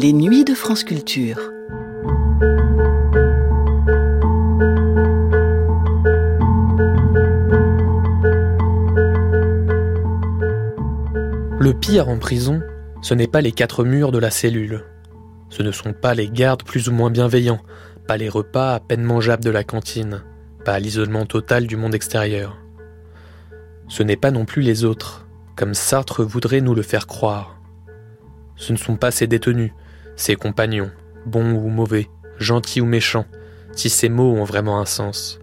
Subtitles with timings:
[0.00, 1.40] Les nuits de France Culture.
[11.58, 12.62] Le pire en prison,
[13.02, 14.84] ce n'est pas les quatre murs de la cellule.
[15.50, 17.62] Ce ne sont pas les gardes plus ou moins bienveillants,
[18.06, 20.22] pas les repas à peine mangeables de la cantine,
[20.64, 22.56] pas l'isolement total du monde extérieur.
[23.88, 25.26] Ce n'est pas non plus les autres,
[25.56, 27.60] comme Sartre voudrait nous le faire croire.
[28.54, 29.72] Ce ne sont pas ses détenus,
[30.18, 30.90] ses compagnons,
[31.24, 32.08] bons ou mauvais,
[32.38, 33.26] gentils ou méchants,
[33.72, 35.38] si ces mots ont vraiment un sens.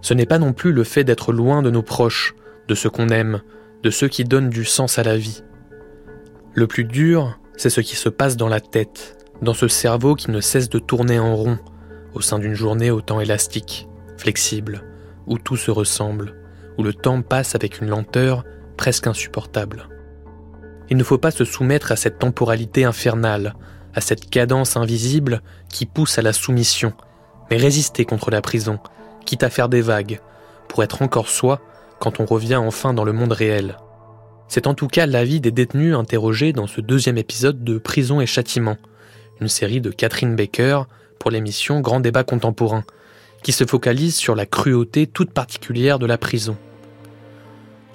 [0.00, 2.34] Ce n'est pas non plus le fait d'être loin de nos proches,
[2.68, 3.40] de ceux qu'on aime,
[3.82, 5.42] de ceux qui donnent du sens à la vie.
[6.54, 10.30] Le plus dur, c'est ce qui se passe dans la tête, dans ce cerveau qui
[10.30, 11.58] ne cesse de tourner en rond,
[12.14, 14.82] au sein d'une journée au temps élastique, flexible,
[15.26, 16.34] où tout se ressemble,
[16.78, 18.44] où le temps passe avec une lenteur
[18.76, 19.88] presque insupportable.
[20.90, 23.54] Il ne faut pas se soumettre à cette temporalité infernale,
[23.94, 26.92] à cette cadence invisible qui pousse à la soumission,
[27.50, 28.78] mais résister contre la prison,
[29.24, 30.20] quitte à faire des vagues,
[30.68, 31.60] pour être encore soi
[32.00, 33.76] quand on revient enfin dans le monde réel.
[34.48, 38.26] C'est en tout cas l'avis des détenus interrogés dans ce deuxième épisode de Prison et
[38.26, 38.76] Châtiment,
[39.40, 40.82] une série de Catherine Baker
[41.18, 42.84] pour l'émission Grand Débat Contemporain,
[43.42, 46.56] qui se focalise sur la cruauté toute particulière de la prison.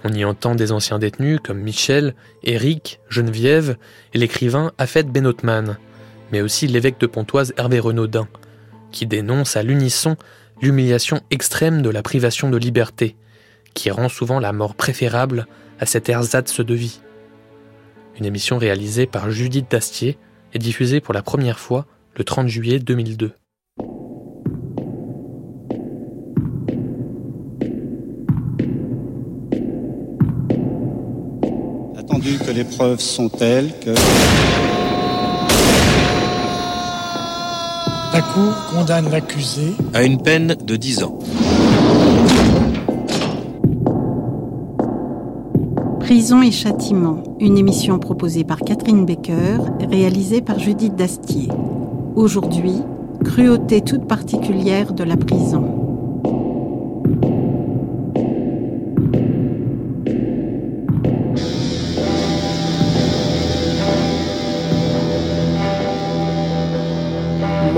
[0.03, 3.75] On y entend des anciens détenus comme Michel, Éric, Geneviève
[4.13, 5.77] et l'écrivain Afet Benotman,
[6.31, 8.27] mais aussi l'évêque de Pontoise Hervé Renaudin,
[8.91, 10.15] qui dénonce à l'unisson
[10.61, 13.15] l'humiliation extrême de la privation de liberté,
[13.73, 15.47] qui rend souvent la mort préférable
[15.79, 16.99] à cet ersatz de vie.
[18.19, 20.17] Une émission réalisée par Judith Dastier
[20.53, 23.33] et diffusée pour la première fois le 30 juillet 2002.
[32.45, 34.78] que les preuves sont telles que...
[38.33, 41.17] Cour condamne l'accusé à une peine de 10 ans.
[45.99, 49.57] Prison et châtiment, une émission proposée par Catherine Baker,
[49.89, 51.49] réalisée par Judith Dastier.
[52.15, 52.83] Aujourd'hui,
[53.23, 55.78] cruauté toute particulière de la prison.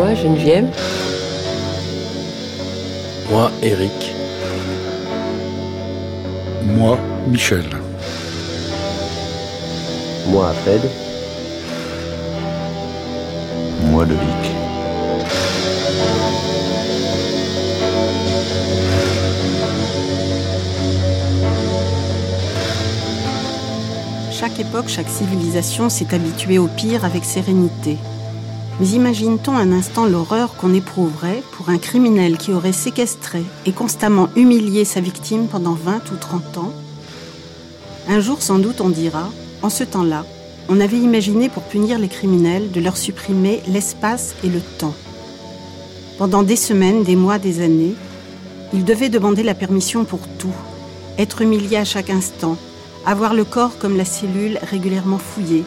[0.02, 0.68] Moi, Geneviève.
[3.30, 4.16] Moi, Eric.
[6.64, 6.98] Moi,
[7.28, 7.66] Michel.
[10.26, 10.82] Moi, Fred.
[13.92, 14.44] Moi, Loïc.
[24.32, 28.00] Chaque époque, chaque civilisation s'est habituée au pire avec sérénité.
[28.82, 34.30] Mais imagine-t-on un instant l'horreur qu'on éprouverait pour un criminel qui aurait séquestré et constamment
[34.36, 36.74] humilié sa victime pendant 20 ou 30 ans?
[38.10, 39.30] Un jour, sans doute, on dira,
[39.62, 40.26] en ce temps-là,
[40.68, 44.96] on avait imaginé pour punir les criminels de leur supprimer l'espace et le temps.
[46.18, 47.94] Pendant des semaines, des mois, des années,
[48.74, 50.56] ils devaient demander la permission pour tout,
[51.20, 52.58] être humiliés à chaque instant,
[53.06, 55.66] avoir le corps comme la cellule régulièrement fouillé,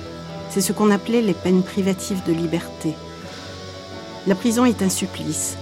[0.50, 2.94] c'est ce qu'on appelait les peines privatives de liberté.
[4.26, 5.56] La prison est un supplice,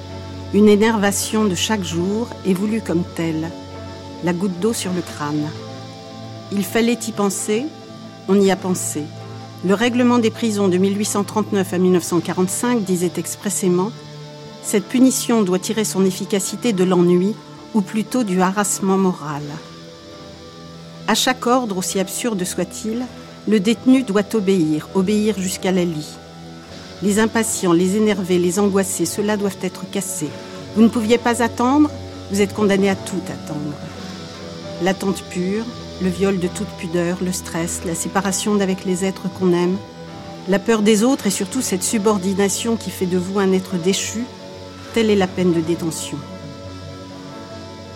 [0.54, 3.50] une énervation de chaque jour et voulue comme telle,
[4.22, 5.48] la goutte d'eau sur le crâne.
[6.52, 7.66] Il fallait y penser,
[8.28, 9.02] on y a pensé.
[9.64, 13.90] Le règlement des prisons de 1839 à 1945 disait expressément
[14.62, 17.34] Cette punition doit tirer son efficacité de l'ennui,
[17.74, 19.42] ou plutôt du harassement moral.
[21.08, 23.06] À chaque ordre, aussi absurde soit-il,
[23.48, 26.16] le détenu doit obéir, obéir jusqu'à la lie.
[27.02, 30.30] Les impatients, les énervés, les angoissés, ceux-là doivent être cassés.
[30.76, 31.90] Vous ne pouviez pas attendre,
[32.30, 33.74] vous êtes condamné à tout attendre.
[34.82, 35.64] L'attente pure,
[36.00, 39.76] le viol de toute pudeur, le stress, la séparation d'avec les êtres qu'on aime,
[40.48, 44.24] la peur des autres et surtout cette subordination qui fait de vous un être déchu,
[44.94, 46.18] telle est la peine de détention.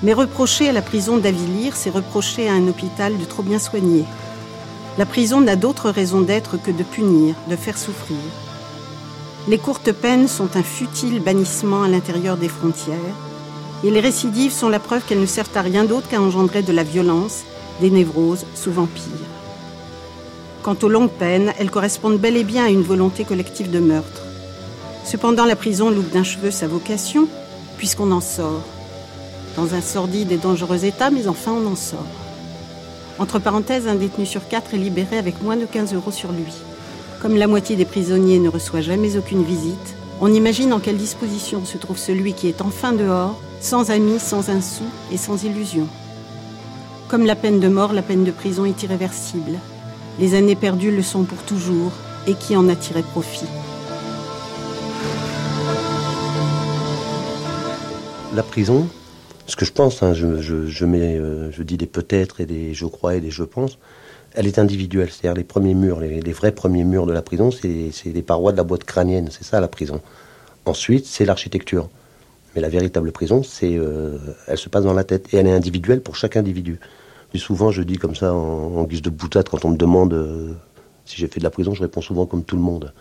[0.03, 4.05] Mais reprocher à la prison d'Avilir, c'est reprocher à un hôpital de trop bien soigner,
[4.99, 8.17] la prison n'a d'autre raison d'être que de punir, de faire souffrir.
[9.49, 12.97] Les courtes peines sont un futile bannissement à l'intérieur des frontières,
[13.85, 16.73] et les récidives sont la preuve qu'elles ne servent à rien d'autre qu'à engendrer de
[16.73, 17.45] la violence,
[17.81, 19.05] des névroses, souvent pires.
[20.65, 24.23] Quant aux longues peines, elles correspondent bel et bien à une volonté collective de meurtre.
[25.05, 27.29] Cependant, la prison loupe d'un cheveu sa vocation,
[27.77, 28.65] puisqu'on en sort.
[29.55, 32.05] Dans un sordide et dangereux état, mais enfin on en sort.
[33.21, 36.53] Entre parenthèses, un détenu sur quatre est libéré avec moins de 15 euros sur lui.
[37.21, 41.65] Comme la moitié des prisonniers ne reçoit jamais aucune visite, on imagine en quelle disposition
[41.65, 45.89] se trouve celui qui est enfin dehors, sans amis, sans un sou et sans illusion.
[47.09, 49.59] Comme la peine de mort, la peine de prison est irréversible.
[50.19, 51.93] Les années perdues le sont pour toujours,
[52.27, 53.47] et qui en a tiré profit?
[58.35, 58.87] La prison,
[59.47, 63.21] ce que je pense, hein, euh, je dis des peut-être et des je crois et
[63.21, 63.79] des je pense,
[64.37, 65.11] elle est individuelle.
[65.11, 68.57] C'est-à-dire les premiers murs, les, vrais premiers murs de la prison, c'est les parois de
[68.57, 70.01] la boîte crânienne, c'est ça la prison.
[70.67, 71.89] Ensuite, c'est l'architecture.
[72.55, 75.53] Mais la véritable prison, c'est, euh, elle se passe dans la tête et elle est
[75.53, 76.79] individuelle pour chaque individu.
[77.35, 80.53] Et souvent, je dis comme ça en, guise de boutade quand on me demande euh,
[81.05, 82.93] si j'ai fait de la prison, je réponds souvent comme tout le monde.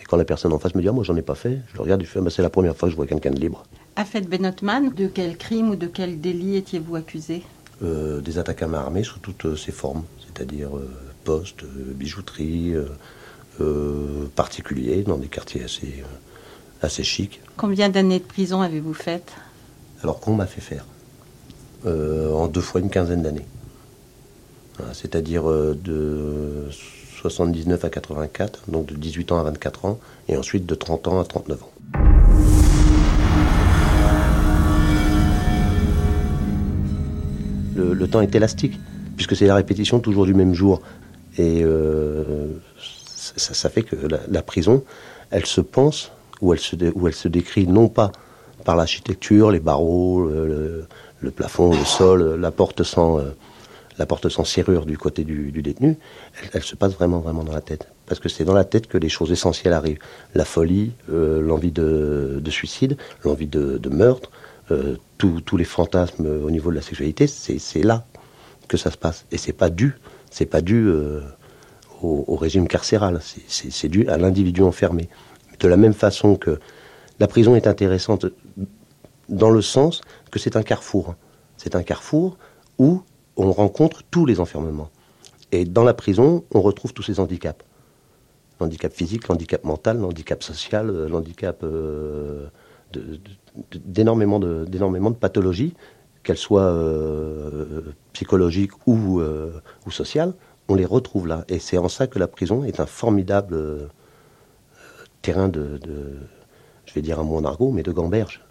[0.00, 1.76] Et quand la personne en face me dit ah, moi j'en ai pas fait, je
[1.76, 3.62] le regarde, je fais bah, c'est la première fois que je vois quelqu'un de libre.
[3.96, 7.42] Afet Benotman, de quel crime ou de quel délit étiez-vous accusé?
[7.82, 10.02] Euh, Des attaques à main armée sous toutes ses formes,
[10.38, 10.70] c'est-à-dire
[11.24, 12.74] poste, bijouterie,
[14.36, 16.04] particulier, dans des quartiers assez
[16.82, 17.40] assez chic.
[17.56, 19.32] Combien d'années de prison avez-vous faites?
[20.02, 20.84] Alors qu'on m'a fait faire
[21.86, 23.46] euh, En deux fois une quinzaine d'années.
[24.92, 26.68] C'est-à-dire euh, de
[27.20, 29.98] 79 à 84, donc de 18 ans à 24 ans,
[30.28, 31.72] et ensuite de 30 ans à 39 ans.
[37.74, 38.78] Le, temps est élastique,
[39.18, 40.80] puisque c'est la répétition toujours du même jour.
[41.38, 42.46] Et euh,
[42.78, 43.96] ça, fait que
[44.30, 44.84] la prison,
[45.32, 48.12] elle se pense où elle se, où elle se décrit non pas
[48.64, 53.34] par l'architecture, les barreaux, le, plafond, le sol, la porte sans, euh,
[53.98, 55.96] la porte sans serrure du côté du, détenu,
[56.52, 57.88] elle, se passe vraiment, vraiment dans la tête.
[58.06, 59.98] Parce que c'est dans la tête que les choses essentielles arrivent.
[60.36, 64.30] La folie, euh, l'envie de, suicide, l'envie de, meurtre,
[64.70, 68.06] euh, tous les fantasmes au niveau de la sexualité, c'est là
[68.68, 69.26] que ça se passe.
[69.32, 69.94] Et c'est pas dû,
[70.30, 70.88] c'est pas dû
[72.02, 75.08] au, au, régime carcéral, c'est dû à l'individu enfermé.
[75.58, 76.60] De la même façon que
[77.18, 78.26] la prison est intéressante
[79.28, 81.14] dans le sens que c'est un carrefour.
[81.56, 82.38] C'est un carrefour
[82.78, 83.02] où
[83.36, 84.90] on rencontre tous les enfermements.
[85.52, 87.64] Et dans la prison, on retrouve tous ces handicaps.
[88.60, 92.48] L'handicap physique, l'handicap mental, l'handicap social, euh, l'handicap euh,
[93.74, 95.74] d'énormément de, pathologies,
[96.22, 97.82] qu'elles soient euh,
[98.12, 100.34] psychologiques ou, ou sociales,
[100.68, 101.44] on les retrouve là.
[101.48, 103.88] Et c'est en ça que la prison est un formidable
[105.22, 105.80] terrain de,
[106.86, 108.42] je vais dire un mot en argot, mais de gamberge,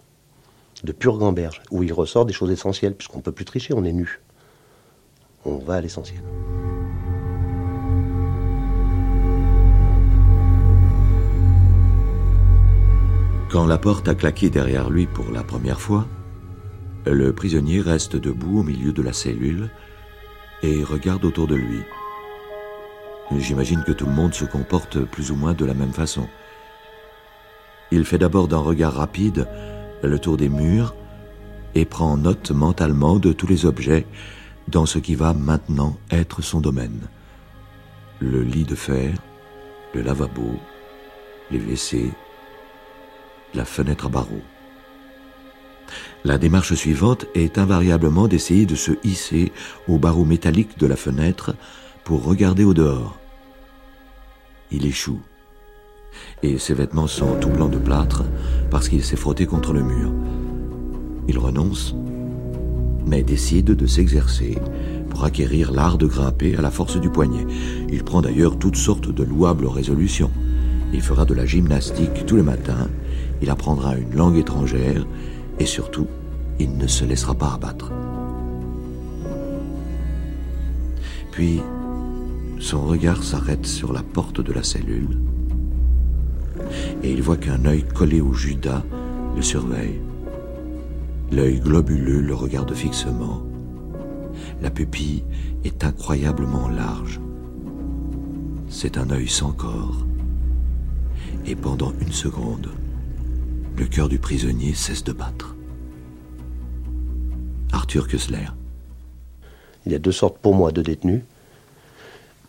[0.84, 3.84] de pure gamberge, où il ressort des choses essentielles, puisqu'on ne peut plus tricher, on
[3.84, 4.20] est nu.
[5.44, 6.22] On va à l'essentiel.
[13.50, 16.06] Quand la porte a claqué derrière lui pour la première fois,
[17.10, 19.70] le prisonnier reste debout au milieu de la cellule
[20.62, 21.80] et regarde autour de lui.
[23.36, 26.28] J'imagine que tout le monde se comporte plus ou moins de la même façon.
[27.90, 29.46] Il fait d'abord d'un regard rapide
[30.02, 30.94] le tour des murs
[31.74, 34.06] et prend note mentalement de tous les objets
[34.68, 37.00] dans ce qui va maintenant être son domaine.
[38.20, 39.14] Le lit de fer,
[39.94, 40.58] le lavabo,
[41.50, 42.10] les WC,
[43.54, 44.42] la fenêtre à barreaux.
[46.24, 49.52] La démarche suivante est invariablement d'essayer de se hisser
[49.86, 51.54] au barreau métallique de la fenêtre
[52.04, 53.18] pour regarder au dehors.
[54.70, 55.20] Il échoue
[56.42, 58.24] et ses vêtements sont tout blancs de plâtre
[58.70, 60.10] parce qu'il s'est frotté contre le mur.
[61.28, 61.94] Il renonce,
[63.06, 64.58] mais décide de s'exercer
[65.10, 67.46] pour acquérir l'art de grimper à la force du poignet.
[67.90, 70.30] Il prend d'ailleurs toutes sortes de louables résolutions.
[70.92, 72.88] Il fera de la gymnastique tous les matins,
[73.42, 75.06] il apprendra une langue étrangère
[75.58, 76.06] et surtout,
[76.58, 77.92] il ne se laissera pas abattre.
[81.32, 81.60] Puis,
[82.58, 85.18] son regard s'arrête sur la porte de la cellule
[87.02, 88.82] et il voit qu'un œil collé au Judas
[89.36, 90.00] le surveille.
[91.30, 93.42] L'œil globuleux le regarde fixement.
[94.62, 95.24] La pupille
[95.64, 97.20] est incroyablement large.
[98.68, 100.04] C'est un œil sans corps.
[101.46, 102.68] Et pendant une seconde,
[103.78, 105.54] le cœur du prisonnier cesse de battre.
[107.72, 108.46] Arthur Kessler.
[109.86, 111.22] Il y a deux sortes pour moi de détenus.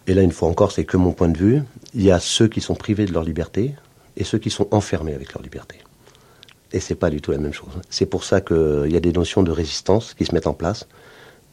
[0.07, 1.61] Et là, une fois encore, c'est que mon point de vue.
[1.93, 3.75] Il y a ceux qui sont privés de leur liberté,
[4.17, 5.77] et ceux qui sont enfermés avec leur liberté.
[6.73, 7.79] Et c'est pas du tout la même chose.
[7.89, 10.87] C'est pour ça qu'il y a des notions de résistance qui se mettent en place.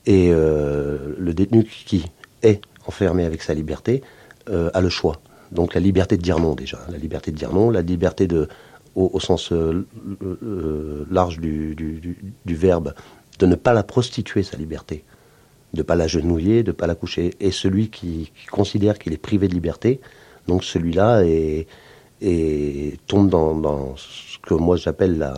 [0.06, 2.06] Et euh, le détenu qui
[2.42, 4.02] est enfermé avec sa liberté
[4.48, 5.20] euh, a le choix.
[5.52, 8.48] Donc la liberté de dire non déjà, la liberté de dire non, la liberté de,
[8.96, 9.86] au, sens euh,
[11.10, 12.94] large du, du, verbe,
[13.38, 15.04] de ne pas la prostituer sa liberté,
[15.74, 17.34] de ne pas la genouiller, de ne pas la coucher.
[17.38, 20.00] Et celui qui, considère qu'il est privé de liberté
[20.48, 21.22] Donc celui-là
[23.06, 25.34] tombe dans, ce que moi j'appelle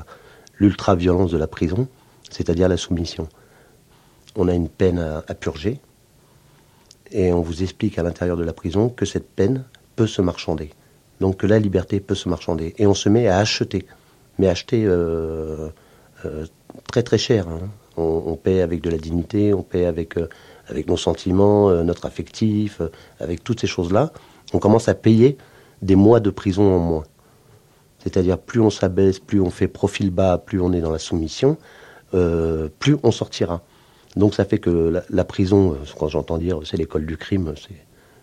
[0.58, 1.88] l'ultra-violence de la prison,
[2.30, 3.28] c'est-à-dire la soumission.
[4.36, 5.80] On a une peine à, purger,
[7.10, 9.64] et on vous explique à l'intérieur de la prison que cette peine
[9.96, 10.70] peut se marchander.
[11.20, 12.74] Donc la liberté peut se marchander.
[12.78, 13.86] Et on se met à acheter,
[14.38, 15.68] mais acheter euh,
[16.24, 16.46] euh,
[16.90, 17.48] très très cher.
[17.48, 17.68] Hein.
[17.96, 20.28] On, paie avec de la dignité, on paie avec, euh,
[20.68, 22.80] avec nos sentiments, notre affectif,
[23.18, 24.12] avec toutes ces choses-là.
[24.52, 25.36] On commence à payer
[25.82, 27.02] des mois de prison en moins.
[27.98, 31.56] C'est-à-dire plus on s'abaisse, plus on fait profil bas, plus on est dans la soumission,
[32.12, 33.62] plus on sortira.
[34.14, 37.52] Donc ça fait que la, prison, quand j'entends dire c'est l'école du crime,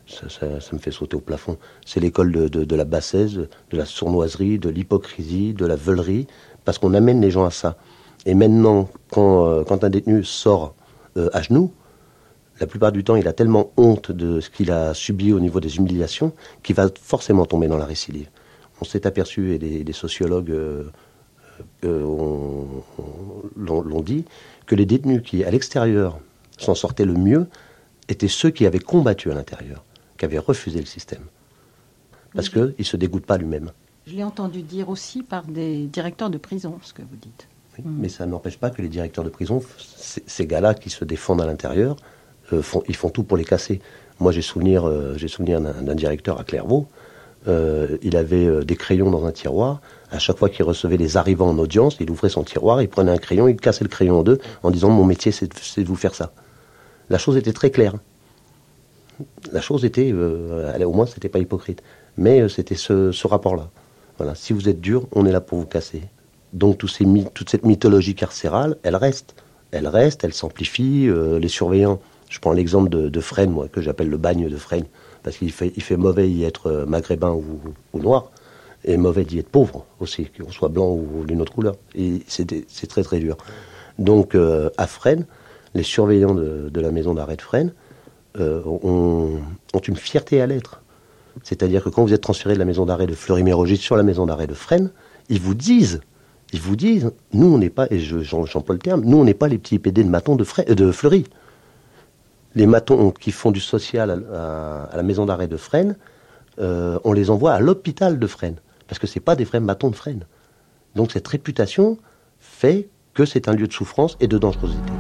[0.07, 1.57] ça, me fait sauter au plafond.
[1.85, 6.27] C'est l'école de, la bassesse, de la sournoiserie, de l'hypocrisie, de la veulerie,
[6.63, 7.77] parce qu'on amène les gens à ça.
[8.25, 10.75] Et maintenant, quand, euh, un détenu sort
[11.17, 11.71] euh, à genoux,
[12.59, 15.59] la plupart du temps, il a tellement honte de ce qu'il a subi au niveau
[15.59, 16.31] des humiliations
[16.63, 18.29] qu'il va forcément tomber dans la récidive.
[18.81, 20.83] On s'est aperçu, et des, sociologues euh,
[21.83, 24.25] l'ont dit,
[24.65, 26.19] que les détenus qui, à l'extérieur,
[26.57, 27.47] s'en sortaient le mieux,
[28.09, 29.83] étaient ceux qui avaient combattu à l'intérieur,
[30.25, 31.23] qui avaient refusé le système.
[32.33, 33.71] Parce qu'il ne se dégoûte pas lui-même.
[34.07, 37.47] Je l'ai entendu dire aussi par des directeurs de prison, ce que vous dites.
[37.83, 41.45] Mais ça n'empêche pas que les directeurs de prison, ces gars-là qui se défendent à
[41.45, 41.97] l'intérieur,
[42.53, 43.81] euh, ils font tout pour les casser.
[44.19, 46.87] Moi, j'ai souvenir, euh, j'ai souvenir d'un directeur à Clairvaux.
[47.47, 49.81] Euh, il avait des crayons dans un tiroir.
[50.11, 53.11] À chaque fois qu'il recevait les arrivants en audience, il ouvrait son tiroir, il prenait
[53.11, 55.95] un crayon, il cassait le crayon en deux en disant Mon métier, c'est de vous
[55.95, 56.31] faire ça.
[57.09, 57.95] La chose était très claire.
[59.51, 61.81] La chose était, euh, au moins, c'était pas hypocrite.
[62.17, 63.69] Mais euh, c'était ce, rapport-là.
[64.17, 64.35] Voilà.
[64.35, 66.01] Si vous êtes dur, on est là pour vous casser.
[66.53, 69.35] Donc toute cette mythologie carcérale, elle reste.
[69.71, 71.07] Elle reste, elle s'amplifie.
[71.07, 74.55] Euh, les surveillants, je prends l'exemple de, de Fresnes, moi, que j'appelle le bagne de
[74.55, 74.87] Fresnes,
[75.23, 78.31] parce qu'il fait, mauvais y être maghrébin ou noir
[78.85, 81.75] et mauvais d'y être pauvre aussi, qu'on soit blanc ou d'une autre couleur.
[81.95, 83.35] Et c'est très très dur.
[83.99, 84.37] Donc
[84.77, 85.25] à Fresnes,
[85.73, 87.73] les surveillants de, la maison d'arrêt de Fresnes
[88.39, 89.39] euh, ont,
[89.87, 90.81] une fierté à l'être.
[91.43, 94.25] C'est-à-dire que quand vous êtes transféré de la maison d'arrêt de Fleury-Mérogis sur la maison
[94.25, 94.89] d'arrêt de Fresnes,
[95.29, 96.01] ils vous disent,
[96.53, 99.47] ils vous disent, nous on n'est pas, et j'emploie le terme, nous on n'est pas
[99.47, 101.25] les petits PD de matons de, euh, de Fleury.
[102.55, 105.97] Les matons qui font du social à, la maison d'arrêt de Fresnes,
[106.57, 109.95] on les envoie à l'hôpital de Fresnes parce que ce pas des vrais matons de
[109.95, 110.25] freine.
[110.95, 111.97] Donc cette réputation
[112.39, 114.91] fait que c'est un lieu de souffrance et de dangerosité.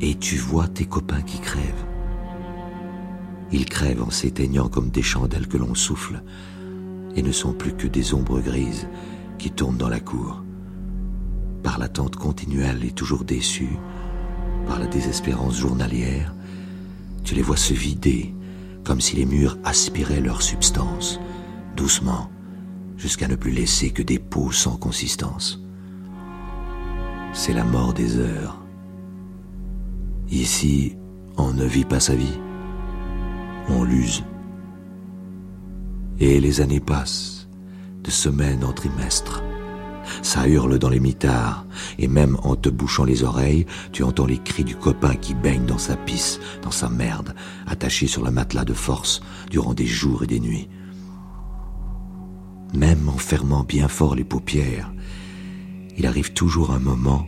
[0.00, 1.86] Et tu vois tes copains qui crèvent.
[3.52, 6.22] Ils crèvent en s'éteignant comme des chandelles que l'on souffle,
[7.16, 8.88] et ne sont plus que des ombres grises
[9.38, 10.44] qui tournent dans la cour
[11.64, 13.78] par l'attente continuelle et toujours déçue,
[14.68, 16.34] par la désespérance journalière,
[17.24, 18.34] tu les vois se vider,
[18.84, 21.18] comme si les murs aspiraient leur substance,
[21.74, 22.30] doucement,
[22.98, 25.60] jusqu'à ne plus laisser que des peaux sans consistance.
[27.32, 28.63] C'est la mort des heures.
[30.30, 30.96] Ici,
[31.36, 32.38] on ne vit pas sa vie,
[33.68, 34.24] on l'use.
[36.18, 37.48] Et les années passent,
[38.02, 39.42] de semaine en trimestre,
[40.22, 41.66] ça hurle dans les mitards,
[41.98, 45.66] et même en te bouchant les oreilles, tu entends les cris du copain qui baigne
[45.66, 47.34] dans sa pisse, dans sa merde,
[47.66, 50.68] attaché sur le matelas de force durant des jours et des nuits.
[52.74, 54.92] Même en fermant bien fort les paupières,
[55.96, 57.26] il arrive toujours un moment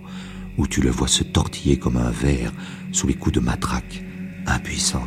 [0.58, 2.52] où tu le vois se tortiller comme un ver
[2.96, 4.02] sous les coups de matraque,
[4.46, 5.06] impuissant,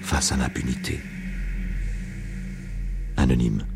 [0.00, 1.00] face à l'impunité.
[3.18, 3.66] Anonyme.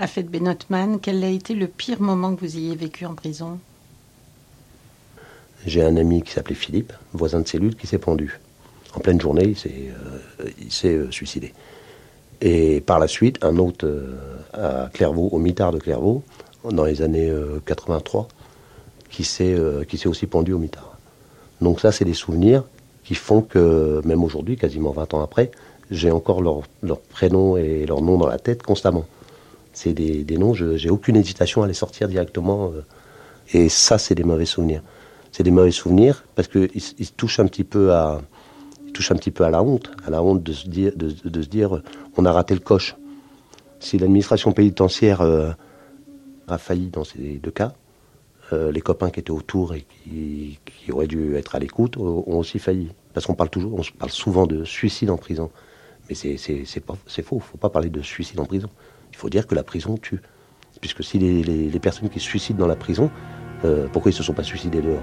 [0.00, 3.60] Afed Benotman, quel a été le pire moment que vous ayez vécu en prison?
[5.66, 8.40] J'ai un ami qui s'appelait Philippe, voisin de cellule, qui s'est pendu.
[8.96, 9.92] En pleine journée, il s'est,
[10.40, 10.48] euh,
[10.84, 11.54] euh, suicidé.
[12.40, 16.24] Et par la suite, un autre euh, à Clairvaux, au mitard de Clairvaux,
[16.68, 17.32] dans les années
[17.66, 18.26] 83,
[19.12, 20.96] qui s'est, qui s'est aussi pendu au mitard.
[21.60, 22.64] Donc ça, c'est des souvenirs
[23.04, 25.50] qui font que, même aujourd'hui, quasiment 20 ans après,
[25.90, 29.04] j'ai encore leur, leur prénom et leur nom dans la tête constamment.
[29.72, 32.72] C'est des, noms, je j'ai aucune hésitation à les sortir directement.
[32.72, 32.84] Euh.
[33.52, 34.82] et ça, c'est des mauvais souvenirs.
[35.30, 38.20] C'est des mauvais souvenirs parce qu'ils ils touchent un petit peu à,
[39.10, 41.82] un petit peu à la honte, à la honte de se dire, de, se dire,
[42.16, 42.96] on a raté le coche.
[43.80, 45.50] Si l'administration pénitentiaire euh,
[46.48, 47.81] a failli dans ces deux cas, euh,
[48.52, 52.58] les copains qui étaient autour et qui, qui auraient dû être à l'écoute ont aussi
[52.58, 52.92] failli.
[53.14, 55.50] Parce qu'on parle toujours, on parle souvent de suicide en prison.
[56.08, 56.36] Mais c'est
[56.84, 56.98] faux,
[57.32, 58.68] il ne faut pas parler de suicide en prison.
[59.10, 60.20] Il faut dire que la prison tue.
[60.80, 63.10] puisque si les, personnes qui se suicident dans la prison,
[63.64, 65.02] euh, pourquoi ils ne se sont pas suicidés dehors?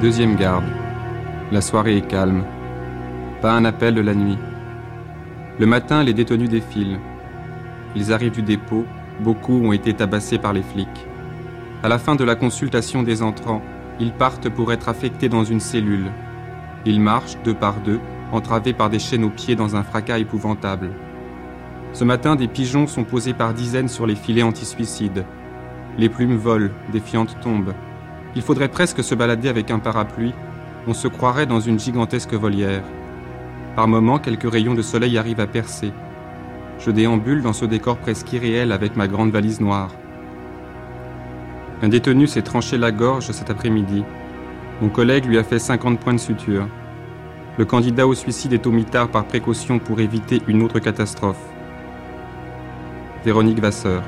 [0.00, 0.64] Deuxième garde.
[1.52, 2.44] La soirée est calme.
[3.42, 4.38] Pas un appel de la nuit.
[5.58, 6.98] Le matin, les détenus défilent.
[7.96, 8.84] Ils arrivent du dépôt,
[9.20, 11.06] beaucoup ont été tabassés par les flics.
[11.82, 13.62] À la fin de la consultation des entrants,
[13.98, 16.10] ils partent pour être affectés dans une cellule.
[16.86, 18.00] Ils marchent deux par deux,
[18.32, 20.90] entravés par des chaînes aux pieds dans un fracas épouvantable.
[21.92, 25.24] Ce matin, des pigeons sont posés par dizaines sur les filets anti-suicides.
[25.98, 27.74] Les plumes volent, des fientes tombent.
[28.36, 30.34] Il faudrait presque se balader avec un parapluie.
[30.86, 32.84] On se croirait dans une gigantesque volière.
[33.74, 35.92] Par moments, quelques rayons de soleil arrivent à percer.
[36.80, 39.90] Je déambule dans ce décor presque irréel avec ma grande valise noire.
[41.82, 44.02] Un détenu s'est tranché la gorge cet après-midi.
[44.80, 46.66] Mon collègue lui a fait 50 points de suture.
[47.58, 51.42] Le candidat au suicide est au mitard par précaution pour éviter une autre catastrophe.
[53.26, 54.02] Véronique Vasseur.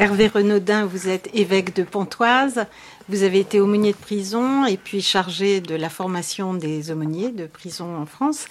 [0.00, 2.64] Hervé Renaudin, vous êtes évêque de Pontoise.
[3.10, 7.44] Vous avez été aumônier de prison et puis chargé de la formation des aumôniers de
[7.44, 8.46] prison en France.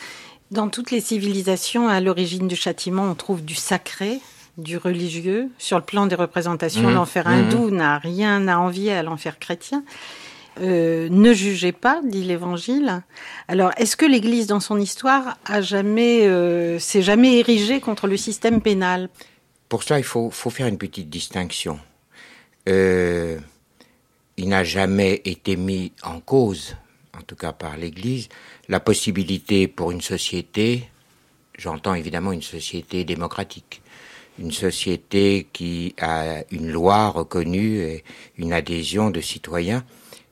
[0.51, 4.19] Dans toutes les civilisations, à l'origine du châtiment, on trouve du sacré,
[4.59, 5.49] du religieux.
[5.57, 6.93] Sur le plan des représentations, mmh.
[6.93, 7.31] l'enfer mmh.
[7.31, 9.83] hindou n'a rien à envier à l'enfer chrétien.
[10.61, 13.01] Euh, ne jugez pas, dit l'Évangile.
[13.47, 18.17] Alors, est-ce que l'Église, dans son histoire, a jamais, euh, s'est jamais érigée contre le
[18.17, 19.09] système pénal?
[19.69, 21.79] Pour ça, il faut, faire une petite distinction.
[22.67, 23.39] Euh,
[24.35, 26.75] il n'a jamais été mis en cause,
[27.17, 28.29] en tout cas par l'Église,
[28.67, 30.89] la possibilité pour une société,
[31.57, 33.81] j'entends évidemment une société démocratique,
[34.39, 38.03] une société qui a une loi reconnue et
[38.37, 39.83] une adhésion de citoyens,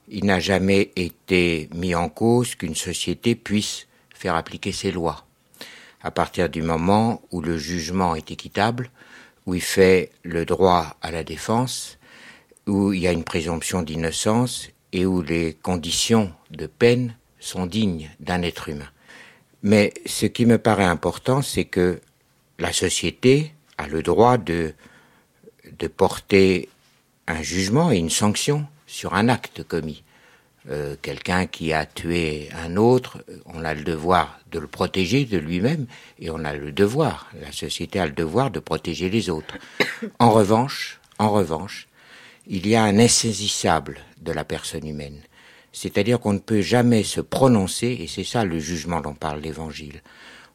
[0.10, 5.26] il n'a jamais été mis en cause qu'une société puisse faire appliquer ses lois.
[6.02, 8.90] À partir du moment où le jugement est équitable,
[9.48, 11.98] où il fait le droit à la défense,
[12.68, 18.12] où il y a une présomption d'innocence et où les conditions de peine sont dignes
[18.20, 18.90] d'un être humain.
[19.64, 22.02] Mais ce qui me paraît important, c'est que
[22.60, 24.74] la société a le droit de,
[25.80, 26.68] de porter
[27.28, 30.04] un jugement et une sanction sur un acte commis.
[30.70, 35.38] Euh, quelqu'un qui a tué un autre, on a le devoir de le protéger de
[35.38, 35.86] lui-même
[36.20, 39.56] et on a le devoir, la société a le devoir de protéger les autres.
[40.20, 41.88] En revanche, en revanche,
[42.48, 45.22] il y a un insaisissable de la personne humaine.
[45.72, 50.02] C'est-à-dire qu'on ne peut jamais se prononcer, et c'est ça le jugement dont parle l'Évangile,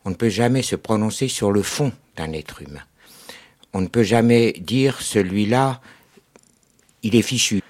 [0.04, 2.82] on ne peut jamais se prononcer sur le fond d'un être humain.
[3.72, 5.80] On ne peut jamais dire celui-là,
[7.02, 7.62] il est fichu,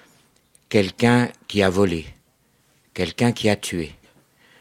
[0.67, 2.05] quelqu'un qui a volé,
[2.93, 3.93] quelqu'un qui a tué.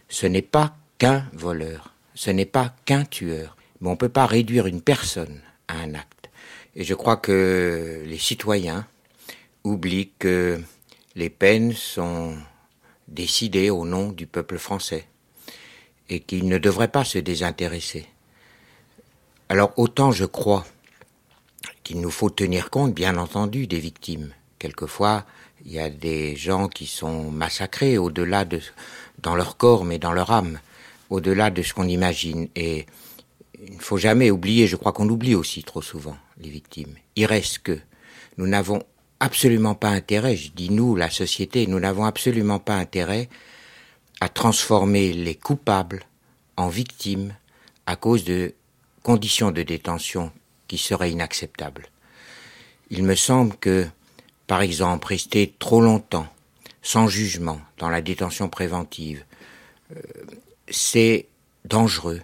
[0.09, 4.27] Ce n'est pas qu'un voleur, ce n'est pas qu'un tueur, mais on ne peut pas
[4.27, 6.31] réduire une personne à un acte.
[6.75, 8.87] Et je crois que les citoyens
[9.65, 10.61] oublient que
[11.15, 12.37] les peines sont
[13.09, 15.07] décidées au nom du peuple français
[16.09, 18.07] et qu'ils ne devraient pas se désintéresser.
[19.49, 20.65] Alors autant je crois
[21.85, 24.33] qu'il nous faut tenir compte, bien entendu, des victimes.
[24.59, 25.27] Quelquefois,
[25.65, 28.61] il y a des gens qui sont massacrés au-delà de,
[29.19, 30.59] dans leur corps, mais dans leur âme,
[31.11, 32.49] au-delà de ce qu'on imagine.
[32.57, 32.87] Et
[33.67, 36.95] il ne faut jamais oublier, je crois qu'on oublie aussi trop souvent les victimes.
[37.17, 37.79] Il reste que
[38.39, 38.83] nous n'avons
[39.21, 43.29] absolument pas intérêt, je dis nous, la société, nous n'avons absolument pas intérêt
[44.21, 46.05] à transformer les coupables
[46.57, 47.35] en victimes
[47.87, 48.55] à cause de
[49.03, 50.33] conditions de détention
[50.67, 51.87] qui seraient inacceptables.
[52.91, 53.87] Il me semble que
[54.47, 56.27] par exemple, rester trop longtemps,
[56.83, 59.25] sans jugement, dans la détention préventive,
[59.95, 60.01] euh,
[60.69, 61.27] c'est
[61.65, 62.23] dangereux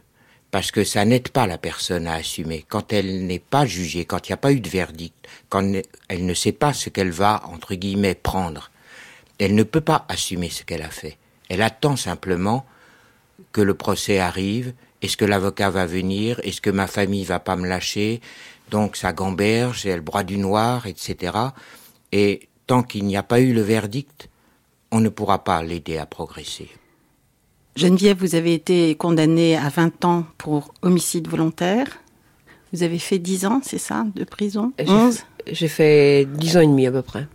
[0.50, 2.64] parce que ça n'aide pas la personne à assumer.
[2.68, 5.14] Quand elle n'est pas jugée, quand il n'y a pas eu de verdict,
[5.48, 5.72] quand
[6.09, 8.70] elle ne sait pas ce qu'elle va, entre guillemets, prendre,
[9.38, 11.18] elle ne peut pas assumer ce qu'elle a fait.
[11.48, 12.66] Elle attend simplement
[13.52, 17.57] que le procès arrive, est-ce que l'avocat va venir, est-ce que ma famille va pas
[17.57, 18.20] me lâcher,
[18.70, 21.33] donc ça gamberge, elle broie du noir, etc.
[22.12, 24.29] Et tant qu'il n'y a pas eu le verdict,
[24.90, 26.68] on ne pourra pas l'aider à progresser.
[27.77, 31.87] Geneviève, vous avez été condamnée à 20 ans pour homicide volontaire.
[32.73, 34.73] Vous avez fait 10 ans, c'est ça, de prison?
[34.79, 37.27] 11 J'ai fait 10 ans et demi à peu près.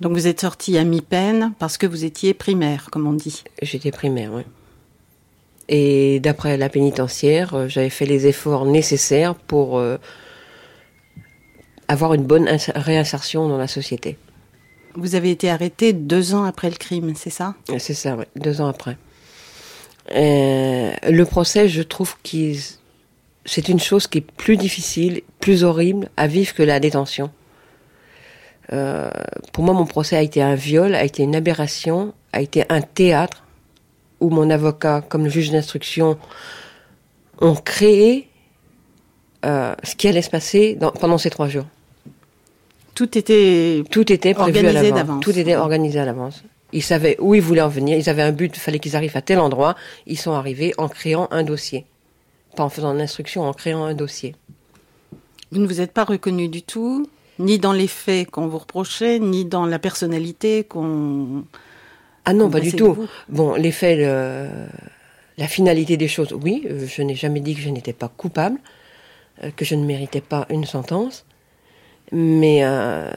[0.00, 3.42] Donc vous êtes sortie à mi-peine parce que vous étiez primaire, comme on dit.
[3.62, 4.42] J'étais primaire, oui.
[5.68, 9.96] Et d'après la pénitentiaire, euh, j'avais fait les efforts nécessaires pour euh,
[11.88, 14.18] avoir une bonne réinsertion dans la société.
[14.94, 17.54] Vous avez été arrêté deux ans après le crime, c'est ça?
[17.78, 18.96] C'est ça, oui, deux ans après.
[20.14, 22.52] Euh, le procès, je trouve que
[23.44, 27.30] c'est une chose qui est plus difficile, plus horrible à vivre que la détention.
[28.72, 29.10] Euh,
[29.52, 32.80] pour moi, mon procès a été un viol, a été une aberration, a été un
[32.80, 33.44] théâtre
[34.20, 36.18] où mon avocat, comme le juge d'instruction,
[37.40, 38.28] ont créé
[39.44, 41.66] euh, ce qui allait se passer pendant ces trois jours.
[42.96, 45.22] Tout était, tout était prévu organisé d'avance.
[45.22, 46.42] Tout était organisé à l'avance.
[46.72, 47.96] Ils savaient où ils voulaient en venir.
[47.96, 48.56] Ils avaient un but.
[48.56, 49.76] Il fallait qu'ils arrivent à tel endroit.
[50.06, 51.84] Ils sont arrivés en créant un dossier,
[52.56, 54.34] pas en faisant l'instruction, en créant un dossier.
[55.52, 57.06] Vous ne vous êtes pas reconnu du tout,
[57.38, 61.44] ni dans les faits qu'on vous reprochait, ni dans la personnalité qu'on.
[62.24, 62.96] Ah non, pas du tout.
[63.28, 64.00] Bon, les faits,
[65.36, 66.66] la finalité des choses, oui.
[66.66, 68.58] Euh, je n'ai jamais dit que je n'étais pas coupable,
[69.44, 71.25] euh, que je ne méritais pas une sentence.
[72.12, 73.10] Mais euh,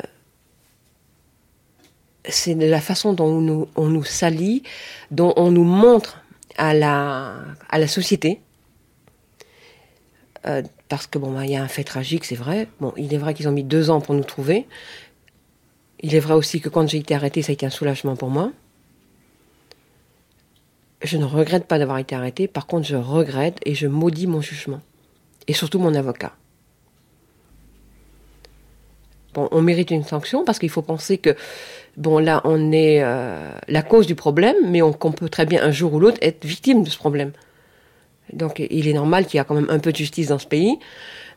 [2.27, 4.63] c'est la façon dont on nous, on nous salit,
[5.11, 6.23] dont on nous montre
[6.57, 7.35] à la,
[7.69, 8.41] à la société.
[10.45, 12.67] Euh, parce que bon, bah, il y a un fait tragique, c'est vrai.
[12.79, 14.65] Bon, il est vrai qu'ils ont mis deux ans pour nous trouver.
[16.01, 18.29] Il est vrai aussi que quand j'ai été arrêtée, ça a été un soulagement pour
[18.29, 18.51] moi.
[21.01, 22.47] Je ne regrette pas d'avoir été arrêtée.
[22.47, 24.81] Par contre, je regrette et je maudis mon jugement.
[25.47, 26.33] Et surtout mon avocat
[29.35, 31.35] on mérite une sanction parce qu'il faut penser que,
[31.97, 35.63] bon, là, on est euh, la cause du problème, mais on, qu'on peut très bien
[35.63, 37.31] un jour ou l'autre être victime de ce problème.
[38.33, 40.47] Donc, il est normal qu'il y a quand même un peu de justice dans ce
[40.47, 40.77] pays.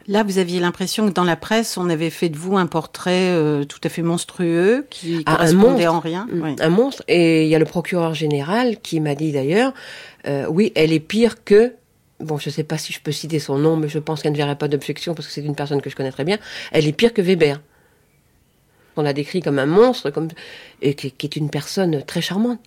[0.09, 3.31] Là, vous aviez l'impression que dans la presse, on avait fait de vous un portrait
[3.31, 6.26] euh, tout à fait monstrueux, qui ah, correspondait en rien.
[6.31, 7.05] Mm, un monstre.
[7.09, 9.72] Et il y a le procureur général qui m'a dit d'ailleurs,
[10.26, 11.74] euh, oui, elle est pire que
[12.22, 14.33] bon, je ne sais pas si je peux citer son nom, mais je pense qu'elle
[14.33, 16.38] ne verrait pas d'objection parce que c'est une personne que je connais très bien.
[16.72, 17.61] Elle est pire que Weber.
[18.96, 20.28] On l'a décrit comme un monstre, comme,
[20.81, 22.61] et qui, est une personne très charmante.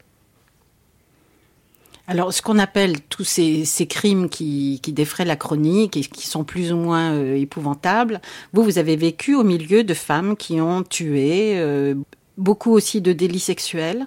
[2.07, 6.71] Alors, ce qu'on appelle tous ces, crimes qui, défraient la chronique et qui sont plus
[6.71, 8.21] ou moins euh, épouvantables,
[8.53, 11.95] vous, vous avez vécu au milieu de femmes qui ont tué, euh,
[12.37, 14.05] beaucoup aussi de délits sexuels?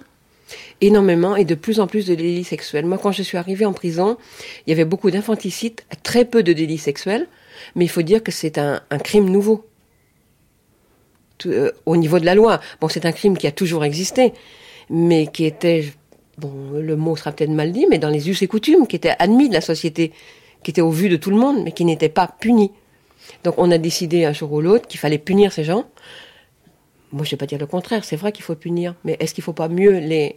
[0.81, 2.85] Énormément et de plus en plus de délits sexuels.
[2.85, 4.17] Moi, quand je suis arrivée en prison,
[4.65, 7.27] il y avait beaucoup d'infanticides, très peu de délits sexuels,
[7.75, 9.68] mais il faut dire que c'est un crime nouveau.
[11.45, 12.59] Euh, au niveau de la loi.
[12.81, 14.33] Bon, c'est un crime qui a toujours existé,
[14.89, 15.91] mais qui était,
[16.37, 19.15] bon, le mot sera peut-être mal dit, mais dans les us et coutumes, qui était
[19.19, 20.11] admis de la société,
[20.63, 22.71] qui était au vu de tout le monde, mais qui n'était pas puni.
[23.43, 25.85] Donc on a décidé un jour ou l'autre qu'il fallait punir ces gens.
[27.11, 29.33] Moi, je ne vais pas dire le contraire, c'est vrai qu'il faut punir, mais est-ce
[29.33, 30.35] qu'il ne faut pas mieux les,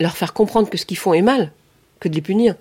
[0.00, 1.52] leur faire comprendre que ce qu'ils font est mal
[2.00, 2.54] que de les punir?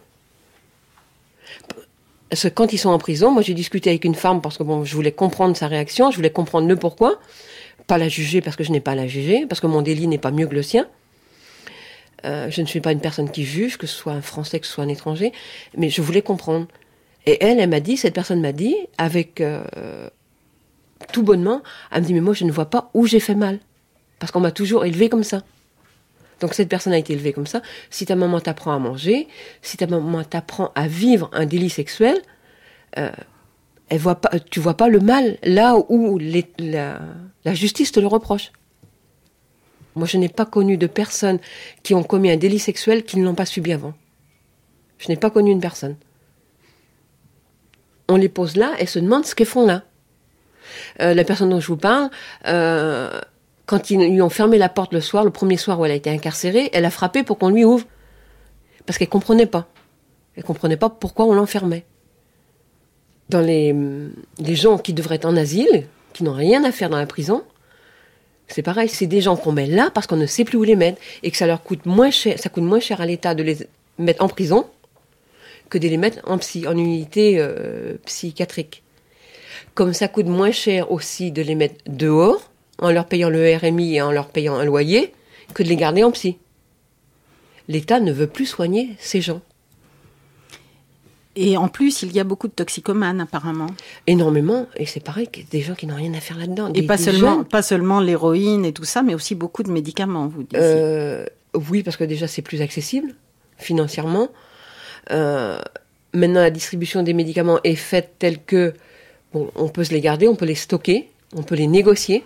[2.29, 4.63] Parce que quand ils sont en prison, moi j'ai discuté avec une femme parce que
[4.63, 7.19] bon, je voulais comprendre sa réaction, je voulais comprendre le pourquoi,
[7.87, 10.07] pas la juger parce que je n'ai pas à la juger, parce que mon délit
[10.07, 10.87] n'est pas mieux que le sien.
[12.25, 14.67] Euh, je ne suis pas une personne qui juge, que ce soit un Français, que
[14.67, 15.31] ce soit un étranger,
[15.75, 16.67] mais je voulais comprendre.
[17.25, 20.09] Et elle, elle m'a dit, cette personne m'a dit, avec euh,
[21.11, 23.59] tout bonnement, elle me dit, mais moi je ne vois pas où j'ai fait mal,
[24.19, 25.41] parce qu'on m'a toujours élevé comme ça.
[26.39, 27.61] Donc cette personne a été élevée comme ça.
[27.89, 29.27] Si ta maman t'apprend à manger,
[29.61, 32.19] si ta maman t'apprend à vivre un délit sexuel,
[32.97, 33.11] euh,
[33.91, 38.53] elle voit tu vois pas le mal là où la, justice te le reproche.
[39.95, 41.39] Moi, je n'ai pas connu de personnes
[41.83, 43.93] qui ont commis un délit sexuel qui ne l'ont pas subi avant.
[44.97, 45.97] Je n'ai pas connu une personne.
[48.07, 49.83] On les pose là et se demande ce qu'elles font là.
[51.01, 52.09] Euh, la personne dont je vous parle,
[52.47, 53.19] euh,
[53.65, 55.95] quand ils lui ont fermé la porte le soir, le premier soir où elle a
[55.95, 57.85] été incarcérée, elle a frappé pour qu'on lui ouvre.
[58.85, 59.67] Parce qu'elle comprenait pas.
[60.37, 61.83] Elle comprenait pas pourquoi on l'enfermait.
[63.31, 63.73] Dans les,
[64.55, 67.43] gens qui devraient être en asile, qui n'ont rien à faire dans la prison,
[68.49, 70.75] c'est pareil, c'est des gens qu'on met là parce qu'on ne sait plus où les
[70.75, 73.43] mettre et que ça leur coûte moins cher, ça coûte moins cher à l'État de
[73.43, 73.57] les
[73.97, 74.67] mettre en prison
[75.69, 78.83] que de les mettre en psy, en unité euh, psychiatrique.
[79.75, 83.95] Comme ça coûte moins cher aussi de les mettre dehors en leur payant le RMI
[83.95, 85.13] et en leur payant un loyer
[85.53, 86.37] que de les garder en psy.
[87.69, 89.39] L'État ne veut plus soigner ces gens.
[91.35, 93.67] Et en plus, il y a beaucoup de toxicomanes apparemment.
[94.05, 96.71] Énormément, et c'est pareil, des gens qui n'ont rien à faire là-dedans.
[96.73, 100.43] Et pas, seulement, pas seulement l'héroïne et tout ça, mais aussi beaucoup de médicaments, vous
[100.43, 100.55] dites.
[100.55, 103.15] Euh, oui, parce que déjà c'est plus accessible
[103.57, 104.29] financièrement.
[105.11, 105.61] Euh,
[106.13, 108.73] maintenant, la distribution des médicaments est faite telle que
[109.33, 112.25] on peut se les garder, on peut les stocker, on peut les négocier.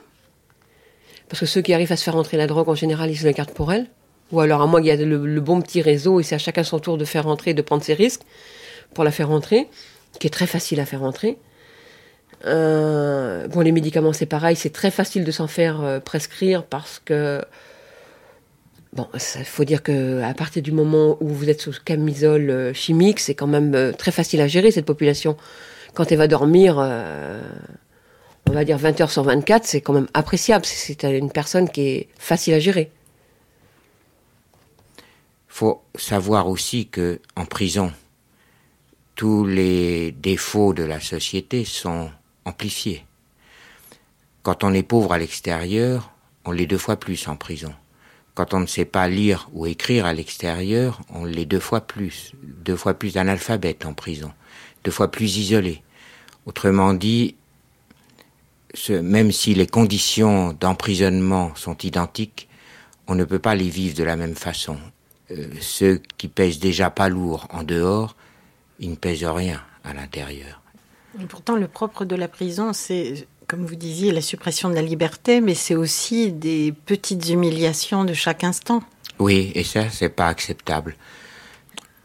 [1.30, 3.26] Parce que ceux qui arrivent à se faire rentrer la drogue, en général, ils se
[3.26, 3.88] la gardent pour elles.
[4.32, 6.63] Ou alors, à moi, il y a le, bon petit réseau et c'est à chacun
[6.63, 8.24] son tour de faire rentrer, de prendre ses risques
[8.95, 9.67] pour la faire rentrer,
[10.19, 11.38] qui est très facile à faire rentrer.
[12.45, 16.99] Euh, bon, les médicaments, c'est pareil, c'est très facile de s'en faire euh, prescrire parce
[17.03, 17.43] que
[18.93, 22.73] Bon, il faut dire que à partir du moment où vous êtes sous camisole euh,
[22.73, 25.36] chimique, c'est quand même très facile à gérer cette population.
[25.93, 30.65] Quand elle va dormir, on va dire 20 heures sur 24, c'est quand même appréciable.
[30.65, 32.89] C'est une personne qui est facile à gérer.
[35.49, 37.91] Faut savoir aussi que en prison,
[39.15, 42.12] tous les défauts de la société sont
[42.43, 43.06] amplifiés.
[44.43, 46.12] Quand on est pauvre à l'extérieur,
[46.43, 47.73] on l'est deux fois plus en prison.
[48.36, 52.34] Quand on ne sait pas lire ou écrire à l'extérieur, on l'est deux fois plus,
[52.43, 54.34] deux fois plus analphabète en prison,
[54.84, 55.82] deux fois plus isolé.
[56.45, 57.36] Autrement dit,
[58.89, 62.49] même si les conditions d'emprisonnement sont identiques,
[63.08, 64.78] on ne peut pas les vivre de la même façon.
[65.32, 68.15] Euh, ceux qui pèsent déjà pas lourd en dehors,
[68.80, 70.62] ils ne pèsent rien à l'intérieur.
[71.22, 74.82] Et pourtant, le propre de la prison, c'est comme vous disiez, la suppression de la
[74.82, 78.82] liberté, mais c'est aussi des petites humiliations de chaque instant.
[79.20, 80.96] Oui, et ça, c'est pas acceptable.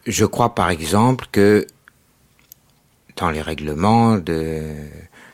[0.07, 1.67] Je crois par exemple que
[3.17, 4.63] dans les règlements de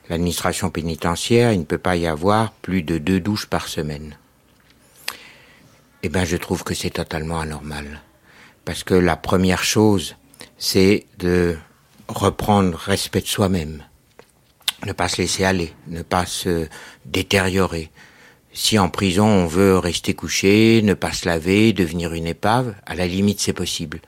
[0.08, 4.16] l'administration pénitentiaire, il ne peut pas y avoir plus de deux douches par semaine.
[6.02, 8.02] Eh bien, je trouve que c'est totalement anormal.
[8.64, 10.16] Parce que la première chose,
[10.58, 11.56] c'est de
[12.08, 13.82] reprendre respect de soi-même
[14.84, 16.68] ne pas se laisser aller, ne pas se
[17.04, 17.90] détériorer.
[18.52, 22.94] Si en prison on veut rester couché, ne pas se laver, devenir une épave, à
[22.94, 24.00] la limite c'est possible.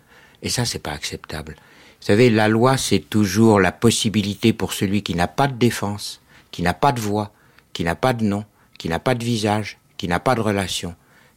[0.43, 1.57] Et ça c'est pas acceptable.
[2.01, 6.21] Vous savez, la loi c'est toujours la possibilité pour celui qui n'a pas de défense,
[6.51, 7.33] qui n'a pas de voix,
[7.73, 8.45] qui n'a pas de nom,
[8.79, 10.95] qui n'a pas de visage, qui n'a pas de relation,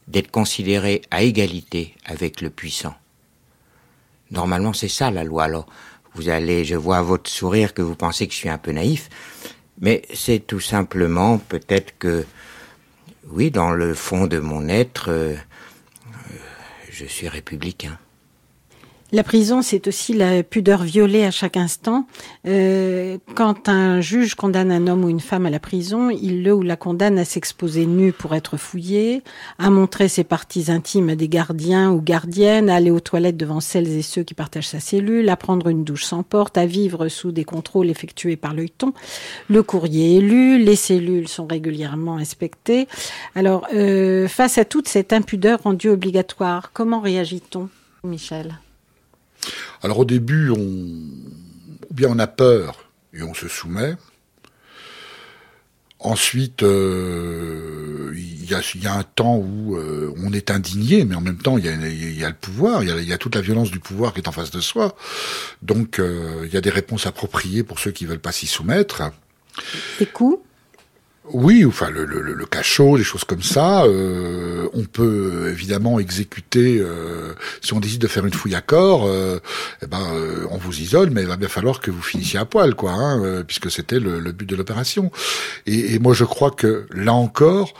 [0.08, 2.94] d'être considéré à égalité avec le puissant.
[4.32, 5.44] Normalement c'est ça la loi.
[5.44, 5.66] Alors
[6.14, 8.72] vous allez, je vois à votre sourire que vous pensez que je suis un peu
[8.72, 9.08] naïf,
[9.80, 12.26] mais c'est tout simplement peut-être que,
[13.28, 16.36] oui, dans le fond de mon être, euh, euh,
[16.90, 17.98] je suis républicain.
[19.14, 22.06] La prison, c'est aussi la pudeur violée à chaque instant.
[22.46, 26.54] Euh, quand un juge condamne un homme ou une femme à la prison, il le
[26.54, 29.22] ou la condamne à s'exposer nu pour être fouillé,
[29.58, 33.60] à montrer ses parties intimes à des gardiens ou gardiennes, à aller aux toilettes devant
[33.60, 37.08] celles et ceux qui partagent sa cellule, à prendre une douche sans porte, à vivre
[37.08, 38.94] sous des contrôles effectués par l'œilleton.
[39.50, 42.88] Le courrier est lu, les cellules sont régulièrement inspectées.
[43.34, 47.68] Alors, euh, face à toute cette impudeur rendue obligatoire, comment réagit-on,
[48.04, 48.54] Michel?
[49.82, 50.98] Alors au début, on,
[51.90, 53.94] bien on a peur et on se soumet.
[55.98, 61.38] Ensuite, euh, il y, a, un temps où euh, on est indigné, mais en même
[61.38, 64.20] temps, il y a, le pouvoir, il y a, toute la violence du pouvoir qui
[64.20, 64.96] est en face de soi.
[65.62, 69.12] Donc, euh, il y a des réponses appropriées pour ceux qui veulent pas s'y soumettre.
[70.00, 70.44] Des coups?
[71.30, 73.84] Oui, enfin le, le, cachot, des choses comme ça.
[73.84, 79.06] Euh, on peut évidemment exécuter euh, si on décide de faire une fouille à corps.
[79.06, 79.38] Euh,
[79.82, 82.44] eh ben, euh, on vous isole, mais il va bien falloir que vous finissiez à
[82.44, 85.12] poil, quoi, hein, euh, puisque c'était le, but de l'opération.
[85.66, 87.74] Et, et, moi, je crois que là encore,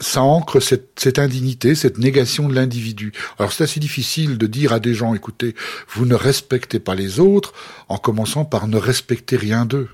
[0.00, 3.12] ça ancre cette, cette, indignité, cette négation de l'individu.
[3.38, 5.54] Alors c'est assez difficile de dire à des gens, écoutez,
[5.88, 7.52] vous ne respectez pas les autres,
[7.88, 9.88] en commençant par ne respecter rien d'eux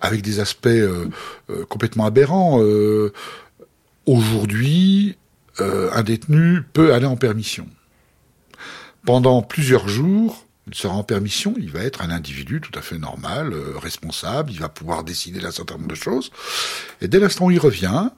[0.00, 1.08] avec des aspects euh,
[1.50, 2.62] euh, complètement aberrants.
[2.62, 3.12] Euh,
[4.06, 5.16] aujourd'hui,
[5.60, 7.68] un détenu peut aller en permission.
[9.06, 12.98] Pendant plusieurs jours, il sera en permission, il va être un individu tout à fait
[12.98, 16.32] normal, responsable, il va pouvoir décider d'un certain nombre de choses.
[17.00, 18.08] Et dès l'instant où il revient,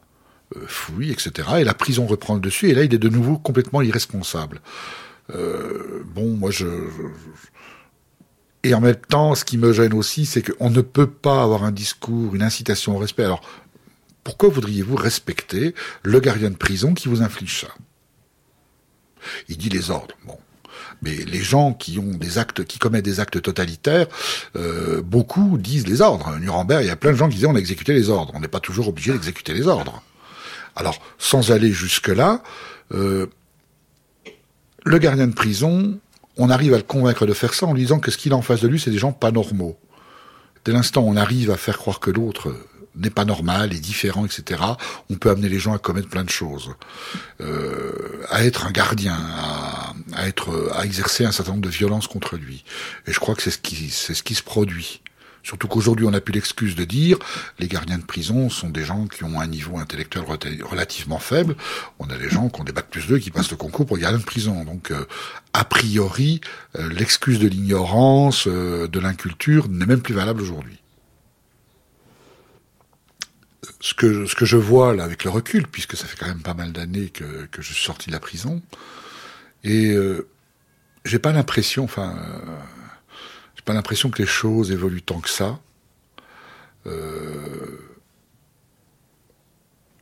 [0.66, 3.82] fouille, etc., et la prison reprend le dessus, et là il est de nouveau complètement
[3.82, 4.62] irresponsable.
[5.28, 6.64] bon, moi je,
[8.66, 11.62] et en même temps, ce qui me gêne aussi, c'est qu'on ne peut pas avoir
[11.62, 13.22] un discours, une incitation au respect.
[13.22, 13.42] Alors,
[14.24, 17.68] pourquoi voudriez-vous respecter le gardien de prison qui vous inflige ça?
[19.48, 20.16] Il dit les ordres.
[20.24, 20.37] Bon.
[21.00, 24.09] Mais les gens qui ont des actes, qui commettent des actes totalitaires,
[24.57, 26.37] euh, beaucoup disent les ordres.
[26.40, 28.33] Nuremberg, il y a plein de gens qui disent on a exécuté les ordres.
[28.35, 30.02] On n'est pas toujours obligé d'exécuter les ordres.
[30.74, 32.42] Alors, sans aller jusque là,
[32.92, 33.26] euh,
[34.85, 36.00] le gardien de prison
[36.37, 38.37] on arrive à le convaincre de faire ça en lui disant que ce qu'il a
[38.37, 39.79] en face de lui, c'est des gens pas normaux.
[40.64, 42.55] Dès l'instant où on arrive à faire croire que l'autre
[42.96, 44.61] n'est pas normal, est différent, etc.,
[45.11, 46.70] on peut amener les gens à commettre plein de choses,
[47.40, 52.07] euh, à être un gardien, à, à, être, à exercer un certain nombre de violences
[52.07, 52.64] contre lui.
[53.07, 53.59] Et je crois que c'est ce
[53.90, 55.03] c'est ce qui se produit.
[55.46, 57.20] Surtout qu'aujourd'hui, on n'a plus l'excuse de dire
[57.61, 60.24] les gardiens de prison sont des gens qui ont un niveau intellectuel
[60.64, 61.54] relativement faible.
[62.00, 63.96] On a des gens qui ont des bacs plus 2 qui passent le concours pour
[63.96, 64.64] gardien de prison.
[64.64, 65.04] Donc, euh,
[65.52, 66.40] a priori,
[66.76, 70.82] euh, l'excuse de l'ignorance, euh, de l'inculture n'est même plus valable aujourd'hui.
[73.80, 76.42] ce que, ce que je vois là avec le recul, puisque ça fait quand même
[76.42, 78.62] pas mal d'années que, que je suis sorti de la prison,
[79.62, 79.94] et
[81.04, 82.16] j'ai pas l'impression, enfin,
[83.66, 85.59] pas l'impression que les choses évoluent tant que ça.
[86.87, 87.81] Euh,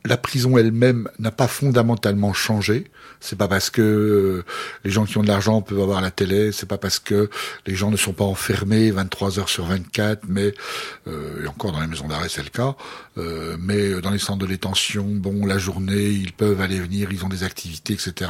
[0.05, 2.91] la prison elle-même n'a pas fondamentalement changé.
[3.19, 4.43] C'est pas parce que
[4.83, 7.31] les gens qui ont de l'argent peuvent avoir la télé, c'est pas parce que
[7.65, 10.53] les gens ne sont pas enfermés 23 heures sur 24, mais
[11.07, 12.75] euh, et encore dans les maisons d'arrêt c'est le cas,
[13.17, 17.25] euh, mais dans les centres de détention, bon la journée ils peuvent aller venir, ils
[17.25, 18.29] ont des activités, etc.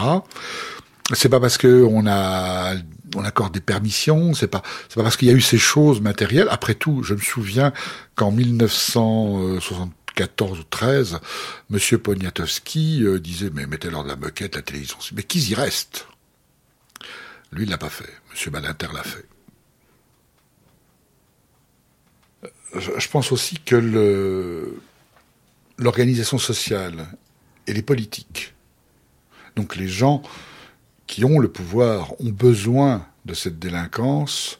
[1.13, 2.74] C'est pas parce que on a
[3.15, 6.02] on accorde des permissions, c'est pas c'est pas parce qu'il y a eu ces choses
[6.02, 6.48] matérielles.
[6.50, 7.72] Après tout, je me souviens
[8.15, 11.20] qu'en 1960 14 ou 13,
[11.70, 14.98] Monsieur Poniatowski euh, disait mais mettez-leur de la moquette, la télévision.
[15.13, 16.08] Mais qu'ils y restent
[17.52, 18.10] Lui, il l'a pas fait.
[18.32, 19.26] Monsieur Badinter l'a fait.
[22.76, 24.74] Euh, je pense aussi que
[25.78, 27.06] l'organisation sociale
[27.68, 28.54] et les politiques,
[29.56, 30.24] donc les gens
[31.08, 34.60] qui ont le pouvoir, ont besoin de cette délinquance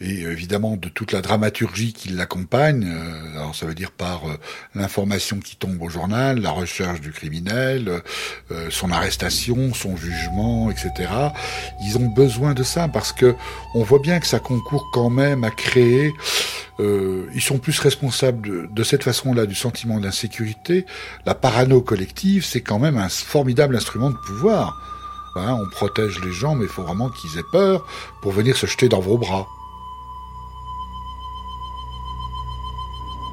[0.00, 2.86] et évidemment de toute la dramaturgie qui l'accompagne.
[2.86, 4.36] Euh, alors ça veut dire par euh,
[4.74, 8.02] l'information qui tombe au journal, la recherche du criminel,
[8.52, 11.10] euh, son arrestation, son jugement, etc.
[11.84, 13.34] Ils ont besoin de ça parce que
[13.74, 16.12] on voit bien que ça concourt quand même à créer.
[16.78, 20.86] ils sont plus responsables de, de cette façon-là du sentiment d'insécurité.
[21.26, 24.97] La parano collective, c'est quand même un formidable instrument de pouvoir.
[25.36, 27.86] Hein, on protège les gens, mais il faut vraiment qu'ils aient peur
[28.22, 29.46] pour venir se jeter dans vos bras.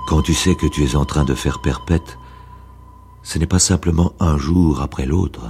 [0.08, 2.19] Quand tu sais que tu es en train de faire perpète,
[3.23, 5.49] ce n'est pas simplement un jour après l'autre.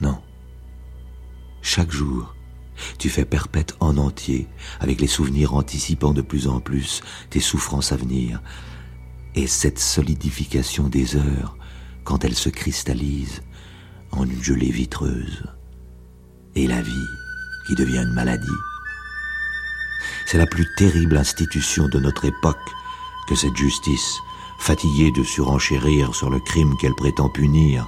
[0.00, 0.18] Non.
[1.60, 2.34] Chaque jour,
[2.98, 4.48] tu fais perpète en entier,
[4.80, 8.40] avec les souvenirs anticipant de plus en plus tes souffrances à venir.
[9.34, 11.56] Et cette solidification des heures,
[12.04, 13.42] quand elles se cristallisent
[14.12, 15.44] en une gelée vitreuse.
[16.54, 17.06] Et la vie,
[17.66, 18.48] qui devient une maladie.
[20.26, 22.56] C'est la plus terrible institution de notre époque
[23.28, 24.18] que cette justice,
[24.58, 27.86] fatiguée de surenchérir sur le crime qu'elle prétend punir,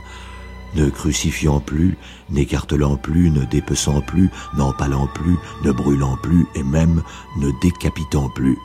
[0.74, 1.96] ne crucifiant plus,
[2.28, 7.02] n'écartelant plus, ne dépeçant plus, n'empalant plus, ne brûlant plus et même
[7.38, 8.58] ne décapitant plus.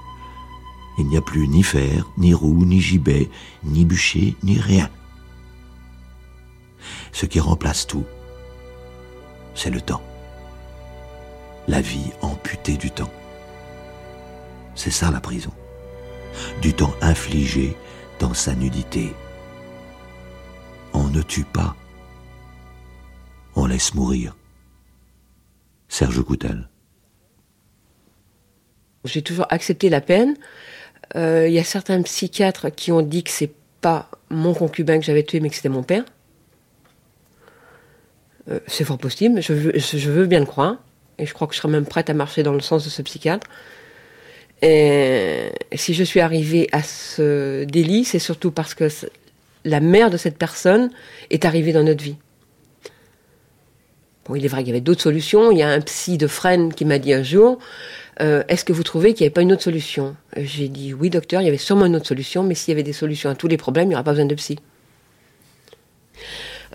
[0.97, 3.29] Il n'y a plus ni fer, ni roue, ni gibet,
[3.63, 4.89] ni bûcher, ni rien.
[7.11, 8.05] Ce qui remplace tout,
[9.53, 10.01] c'est le temps.
[11.67, 13.11] La vie amputée du temps.
[14.75, 15.51] C'est ça la prison
[16.61, 17.75] du temps infligé
[18.19, 19.13] dans sa nudité.
[20.93, 21.75] On ne tue pas,
[23.55, 24.35] on laisse mourir.
[25.87, 26.69] Serge Coutel.
[29.05, 30.35] J'ai toujours accepté la peine.
[31.13, 35.05] Il euh, y a certains psychiatres qui ont dit que c'est pas mon concubin que
[35.05, 36.03] j'avais tué, mais que c'était mon père.
[38.49, 40.77] Euh, c'est fort possible, je veux, bien le croire,
[41.17, 43.01] et je crois que je serais même prête à marcher dans le sens de ce
[43.01, 43.47] psychiatre.
[44.61, 48.87] Et si je suis arrivée à ce délit, c'est surtout parce que
[49.63, 50.91] la mère de cette personne
[51.29, 52.15] est arrivée dans notre vie.
[54.25, 55.51] Bon, il est vrai qu'il y avait d'autres solutions.
[55.51, 57.59] Il y a un psy de Fresnes qui m'a dit un jour
[58.21, 60.15] euh, Est-ce que vous trouvez qu'il n'y avait pas une autre solution?
[60.35, 62.83] J'ai dit Oui, docteur, il y avait sûrement une autre solution, mais s'il y avait
[62.83, 64.57] des solutions à tous les problèmes, il n'y aurait pas besoin de psy.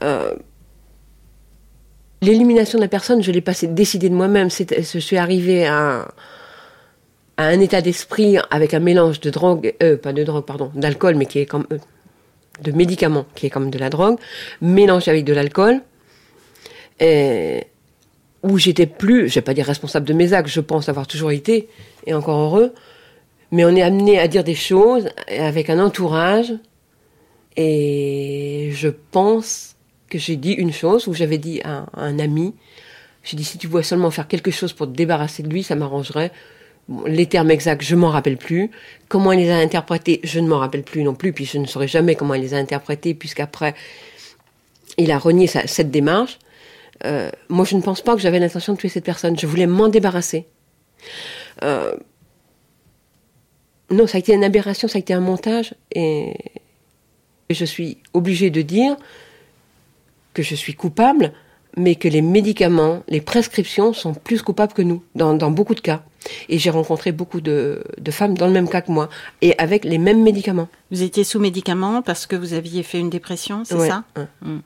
[0.02, 0.34] Euh,
[2.22, 4.48] l'élimination de la personne, je l'ai pas décidé de moi-même.
[4.50, 6.08] Je suis arrivée à,
[7.36, 11.14] à un état d'esprit avec un mélange de drogue, euh, pas de drogue, pardon, d'alcool,
[11.14, 11.78] mais qui est comme euh,
[12.62, 14.18] de médicaments, qui est comme de la drogue,
[14.60, 15.80] mélangé avec de l'alcool,
[18.42, 21.30] où j'étais plus, je vais pas dire responsable de mes actes, je pense avoir toujours
[21.30, 21.68] été,
[22.06, 22.74] et encore heureux,
[23.50, 26.52] mais on est amené à dire des choses avec un entourage,
[27.56, 29.76] et je pense
[30.10, 32.54] que j'ai dit une chose, où j'avais dit à, un ami,
[33.22, 35.74] j'ai dit si tu pouvais seulement faire quelque chose pour te débarrasser de lui, ça
[35.74, 36.32] m'arrangerait
[37.06, 38.70] les termes exacts, je m'en rappelle plus.
[39.08, 41.66] Comment il les a interprétés, je ne m'en rappelle plus non plus, puis je ne
[41.66, 43.74] saurais jamais comment il les a interprétés, puisqu'après,
[44.98, 46.38] il a renié cette démarche.
[47.04, 49.38] Euh, moi, je ne pense pas que j'avais l'intention de tuer cette personne.
[49.38, 50.46] Je voulais m'en débarrasser.
[51.62, 51.94] Euh,
[53.90, 56.34] non, ça a été une aberration, ça a été un montage, et
[57.50, 58.96] je suis obligée de dire
[60.34, 61.32] que je suis coupable
[61.76, 66.02] mais que les médicaments, les prescriptions sont plus coupables que nous, dans, beaucoup de cas.
[66.48, 69.08] Et j'ai rencontré beaucoup de, femmes dans le même cas que moi,
[69.40, 70.68] et avec les mêmes médicaments.
[70.90, 74.04] Vous étiez sous médicaments parce que vous aviez fait une dépression, c'est ça
[74.42, 74.58] hmm.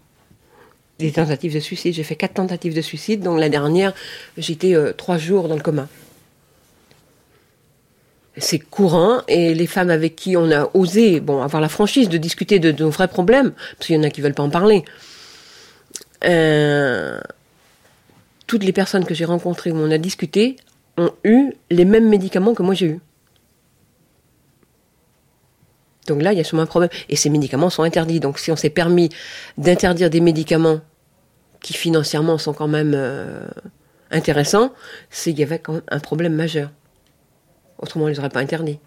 [1.00, 1.92] Des tentatives de suicide.
[1.92, 3.92] J'ai fait quatre tentatives de suicide, dont la dernière,
[4.38, 5.88] j'étais euh, trois jours dans le coma.
[8.36, 12.18] c'est courant et les femmes avec qui on a osé bon avoir la franchise de
[12.18, 14.84] discuter de, nos vrais problèmes parce qu'il y en a qui veulent pas en parler
[16.24, 17.20] euh,
[18.46, 20.56] toutes les personnes que j'ai rencontrées où on a discuté
[20.96, 23.00] ont eu les mêmes médicaments que moi j'ai eu
[26.06, 28.52] donc là il y a sûrement un problème et ces médicaments sont interdits donc si
[28.52, 29.08] on s'est permis
[29.58, 30.80] d'interdire des médicaments
[31.60, 33.46] qui financièrement sont quand même euh,
[34.10, 34.72] intéressants
[35.10, 36.70] c'est qu'il y avait quand même un problème majeur
[37.78, 38.78] Autrement, on ne les aurait pas interdits.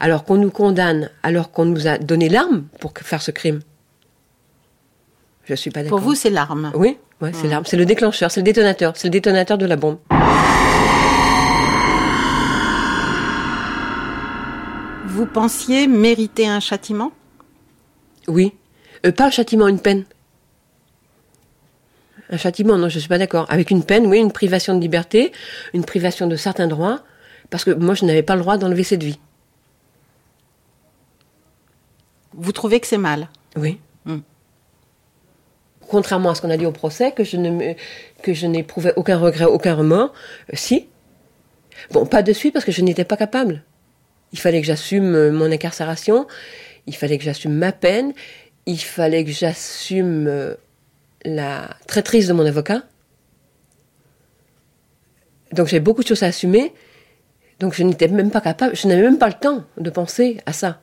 [0.00, 3.60] Alors qu'on nous condamne, alors qu'on nous a donné l'arme pour faire ce crime.
[5.44, 5.98] Je suis pas d'accord.
[5.98, 7.64] Pour vous, c'est l'arme Oui, ouais, c'est l'arme.
[7.66, 8.96] C'est le déclencheur, c'est le détonateur.
[8.96, 9.98] C'est le détonateur de la bombe.
[15.06, 17.12] Vous pensiez mériter un châtiment?
[18.28, 18.54] Oui.
[19.04, 20.04] Euh, pas un châtiment, une peine.
[22.30, 23.46] Un châtiment, non, je ne suis pas d'accord.
[23.50, 25.32] Avec une peine, oui, une privation de liberté,
[25.74, 27.00] une privation de certains droits,
[27.50, 29.18] parce que moi, je n'avais pas le droit d'enlever cette vie.
[32.32, 33.28] Vous trouvez que c'est mal?
[33.56, 33.78] Oui.
[34.06, 34.20] Hmm.
[35.92, 40.14] Contrairement à ce qu'on a dit au procès, que je n'éprouvais aucun regret, aucun remords,
[40.50, 40.88] euh, si.
[41.90, 43.62] Bon, pas de suite parce que je n'étais pas capable.
[44.32, 46.26] Il fallait que j'assume euh, mon incarcération,
[46.86, 48.14] il fallait que j'assume ma peine,
[48.64, 50.54] il fallait que j'assume euh,
[51.26, 52.84] la traîtrise de mon avocat.
[55.52, 56.72] Donc j'ai beaucoup de choses à assumer,
[57.60, 60.54] donc je n'étais même pas capable, je n'avais même pas le temps de penser à
[60.54, 60.80] ça.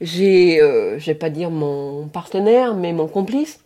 [0.00, 3.60] J'ai, euh, vais pas dire mon partenaire, mais mon complice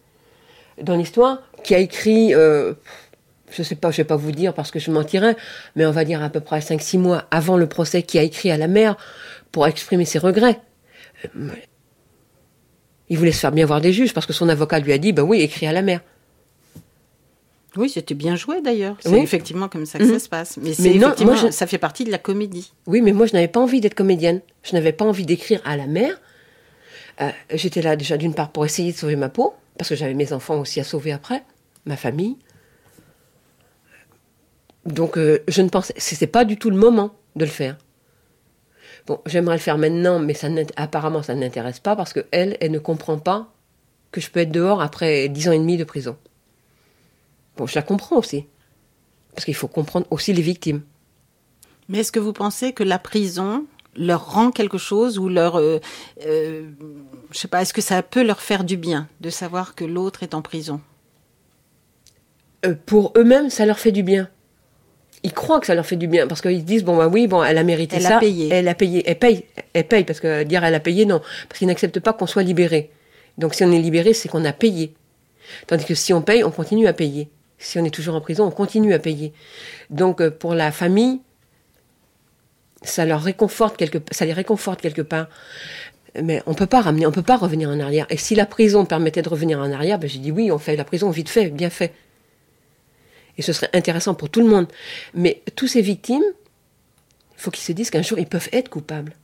[0.82, 2.74] dans l'histoire, qui a écrit, euh,
[3.50, 5.36] je sais pas, je vais pas vous dire parce que je mentirais,
[5.76, 8.50] mais on va dire à peu près 5-6 mois avant le procès, qui a écrit
[8.50, 8.96] à la mère
[9.52, 10.60] pour exprimer ses regrets.
[13.08, 15.12] Il voulait se faire bien voir des juges parce que son avocat lui a dit,
[15.12, 16.00] ben oui, écris à la mère.
[17.76, 18.96] Oui, c'était bien joué d'ailleurs.
[19.00, 20.18] C'est effectivement comme ça que ça mhm.
[20.18, 20.56] se passe.
[20.56, 22.72] Mais, effectivement, ça fait partie de la comédie.
[22.86, 24.40] Oui, mais moi, je n'avais pas envie d'être comédienne.
[24.62, 26.20] Je n'avais pas envie d'écrire à la mère.
[27.20, 30.12] Euh, j'étais là déjà d'une part pour essayer de sauver ma peau, parce que j'avais
[30.12, 31.42] mes enfants aussi à sauver après,
[31.86, 32.36] ma famille.
[34.84, 37.78] Donc, euh, je ne pensais, c'était pas du tout le moment de le faire.
[39.06, 42.58] Bon, j'aimerais le faire maintenant, mais ça apparemment, ça ne l'intéresse pas parce que elle,
[42.60, 43.54] elle ne comprend pas
[44.10, 46.18] que je peux être dehors après dix ans et demi de prison.
[47.56, 48.44] Bon, je la comprends aussi.
[49.34, 50.82] Parce qu'il faut comprendre aussi les victimes.
[51.88, 53.64] Mais est-ce que vous pensez que la prison
[53.96, 55.80] leur rend quelque chose ou leur, euh,
[56.26, 56.68] euh,
[57.30, 60.22] je sais pas, est-ce que ça peut leur faire du bien de savoir que l'autre
[60.22, 60.80] est en prison
[62.64, 64.28] euh, Pour eux-mêmes, ça leur fait du bien.
[65.22, 67.44] Ils croient que ça leur fait du bien parce qu'ils disent bon bah oui bon
[67.44, 68.48] elle a mérité elle ça, a payé.
[68.50, 71.58] elle a payé, elle paye, elle paye parce que dire elle a payé non parce
[71.58, 72.90] qu'ils n'acceptent pas qu'on soit libéré.
[73.36, 74.94] Donc si on est libéré c'est qu'on a payé.
[75.66, 77.28] Tandis que si on paye on continue à payer
[77.60, 79.32] si on est toujours en prison, on continue à payer.
[79.90, 81.20] Donc euh, pour la famille,
[82.82, 85.28] ça leur réconforte quelque, ça les réconforte quelque part.
[86.20, 88.06] Mais on peut pas ramener, on peut pas revenir en arrière.
[88.10, 90.76] Et si la prison permettait de revenir en arrière, ben j'ai dit oui, on fait
[90.76, 91.94] la prison vite fait, bien fait.
[93.38, 94.66] Et ce serait intéressant pour tout le monde.
[95.14, 99.14] Mais tous ces victimes, il faut qu'ils se disent qu'un jour ils peuvent être coupables.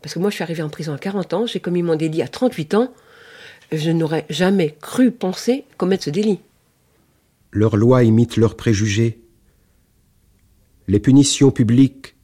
[0.00, 2.22] Parce que moi, je suis arrivée en prison à 40 ans, j'ai commis mon délit
[2.22, 2.92] à 38 ans.
[3.72, 6.40] Je n'aurais jamais cru penser commettre ce délit
[7.56, 9.18] leurs lois imitent leurs préjugés.
[10.88, 12.15] Les punitions publiques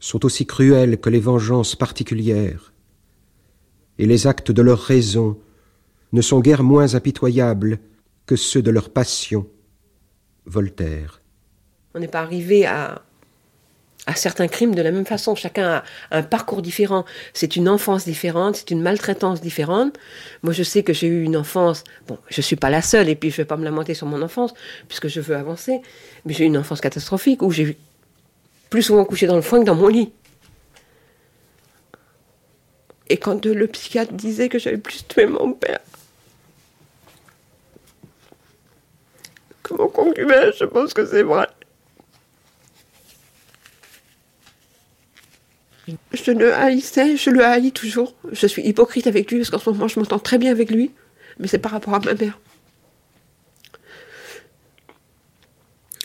[0.00, 2.72] sont aussi cruelles que les vengeances particulières,
[3.98, 5.38] et les actes de leur raison
[6.12, 7.78] ne sont guère moins impitoyables
[8.26, 9.46] que ceux de leur passion.
[10.46, 11.20] Voltaire.
[11.94, 13.02] On n'est pas arrivé à
[14.08, 15.34] à certains crimes de la même façon.
[15.34, 17.04] Chacun a un parcours différent.
[17.34, 19.98] C'est une enfance différente, c'est une maltraitance différente.
[20.42, 21.84] Moi, je sais que j'ai eu une enfance.
[22.06, 24.22] Bon, je suis pas la seule, et puis je vais pas me lamenter sur mon
[24.22, 24.54] enfance,
[24.88, 25.82] puisque je veux avancer.
[26.24, 27.76] Mais j'ai eu une enfance catastrophique où j'ai
[28.70, 30.12] plus souvent couché dans le foin que dans mon lit.
[33.08, 35.80] Et quand le psychiatre disait que j'avais plus tué mon père
[39.62, 41.46] que mon concubin, je pense que c'est vrai.
[46.12, 48.14] Je le haïssais, je le haïs toujours.
[48.30, 50.90] Je suis hypocrite avec lui parce qu'en ce moment je m'entends très bien avec lui,
[51.38, 52.38] mais c'est par rapport à ma mère.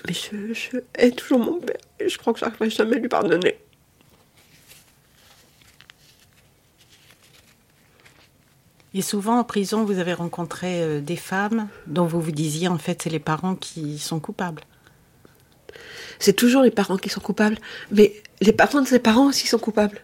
[0.07, 3.07] Mais je, je hais toujours mon père et je crois que j'arriverai jamais à lui
[3.07, 3.57] pardonner.
[8.95, 12.77] Et souvent en prison, vous avez rencontré euh, des femmes dont vous vous disiez en
[12.77, 14.61] fait c'est les parents qui sont coupables.
[16.19, 17.57] C'est toujours les parents qui sont coupables,
[17.91, 19.99] mais les parents de ses parents aussi sont coupables.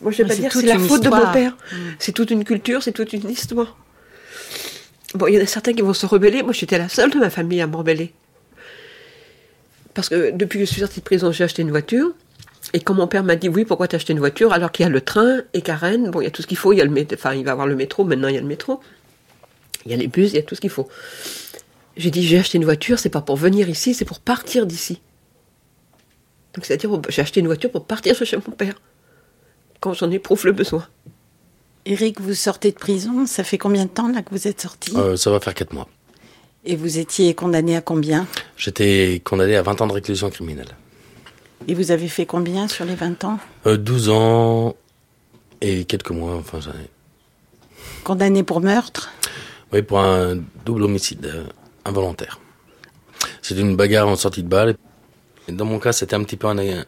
[0.00, 1.56] Moi, je vais pas dire c'est la faute de mon père.
[1.72, 1.76] Mm.
[1.98, 3.76] C'est toute une culture, c'est toute une histoire.
[5.14, 6.42] Bon, il y en a certains qui vont se rebeller.
[6.42, 8.12] Moi, j'étais la seule de ma famille à me rebeller.
[9.94, 12.12] Parce que depuis que je suis sortie de prison, j'ai acheté une voiture.
[12.72, 14.86] Et quand mon père m'a dit oui, pourquoi t'as acheté une voiture alors qu'il y
[14.86, 16.80] a le train et Karen, bon, il y a tout ce qu'il faut, il y
[16.80, 18.80] a le enfin, il va avoir le métro, maintenant il y a le métro.
[19.84, 20.88] Il y a les bus, il y a tout ce qu'il faut.
[21.96, 25.02] J'ai dit j'ai acheté une voiture, c'est pas pour venir ici, c'est pour partir d'ici.
[26.54, 28.74] Donc c'est-à-dire j'ai acheté une voiture pour partir chez mon père
[29.80, 30.86] quand j'en éprouve le besoin.
[31.84, 34.92] Eric, vous sortez de prison, ça fait combien de temps là que vous êtes sorti?
[34.96, 35.88] Euh, Ça va faire 4 mois.
[36.64, 38.26] Et vous étiez condamné à combien?
[38.56, 40.68] J'étais condamné à 20 ans de réclusion criminelle.
[41.66, 43.38] Et vous avez fait combien sur les 20 ans?
[43.66, 44.76] Euh, 12 ans
[45.60, 46.72] et quelques mois, enfin ça...
[48.04, 49.10] Condamné pour meurtre?
[49.72, 51.44] Oui, pour un double homicide euh,
[51.84, 52.38] involontaire.
[53.42, 54.76] C'était une bagarre en sortie de balle.
[55.48, 56.84] Et dans mon cas, c'était un petit peu un,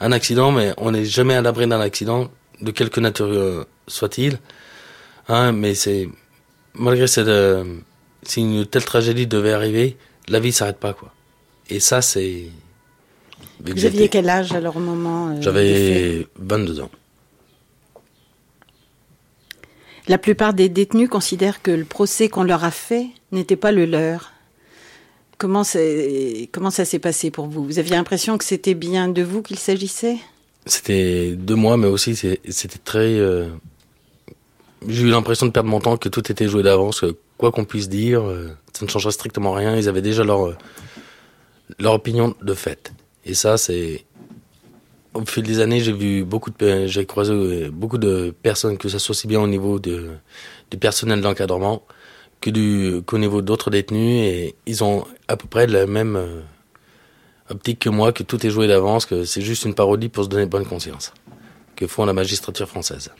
[0.00, 4.38] un accident, mais on n'est jamais à l'abri d'un accident, de quelque nature euh, soit-il.
[5.28, 6.08] Hein, mais c'est
[6.74, 7.64] malgré cette, euh,
[8.26, 9.96] si une telle tragédie devait arriver,
[10.28, 11.12] la vie s'arrête pas quoi.
[11.70, 12.46] Et ça c'est.
[13.60, 16.90] Vous aviez quel âge alors au moment euh, J'avais 22 ans.
[20.08, 23.86] La plupart des détenus considèrent que le procès qu'on leur a fait n'était pas le
[23.86, 24.32] leur.
[25.38, 25.64] Comment,
[26.52, 27.64] comment ça s'est passé pour vous?
[27.64, 30.16] Vous aviez l'impression que c'était bien de vous qu'il s'agissait?
[30.64, 33.18] C'était de moi, mais aussi c'était très.
[33.18, 33.48] Euh,
[34.88, 37.04] j'ai eu l'impression de perdre mon temps, que tout était joué d'avance,
[37.38, 39.76] quoi qu'on puisse dire, euh, ça ne changerait strictement rien.
[39.76, 40.56] Ils avaient déjà leur, euh,
[41.78, 42.92] leur opinion de fait.
[43.24, 44.04] Et ça, c'est.
[45.14, 46.86] Au fil des années, j'ai vu beaucoup de.
[46.86, 50.10] J'ai croisé beaucoup de personnes, que ça soit aussi bien au niveau de,
[50.70, 51.82] du personnel d'encadrement
[52.40, 56.40] que du qu'au niveau d'autres détenus et ils ont à peu près la même euh,
[57.50, 60.28] optique que moi, que tout est joué d'avance, que c'est juste une parodie pour se
[60.28, 61.12] donner bonne conscience,
[61.76, 63.10] que font la magistrature française.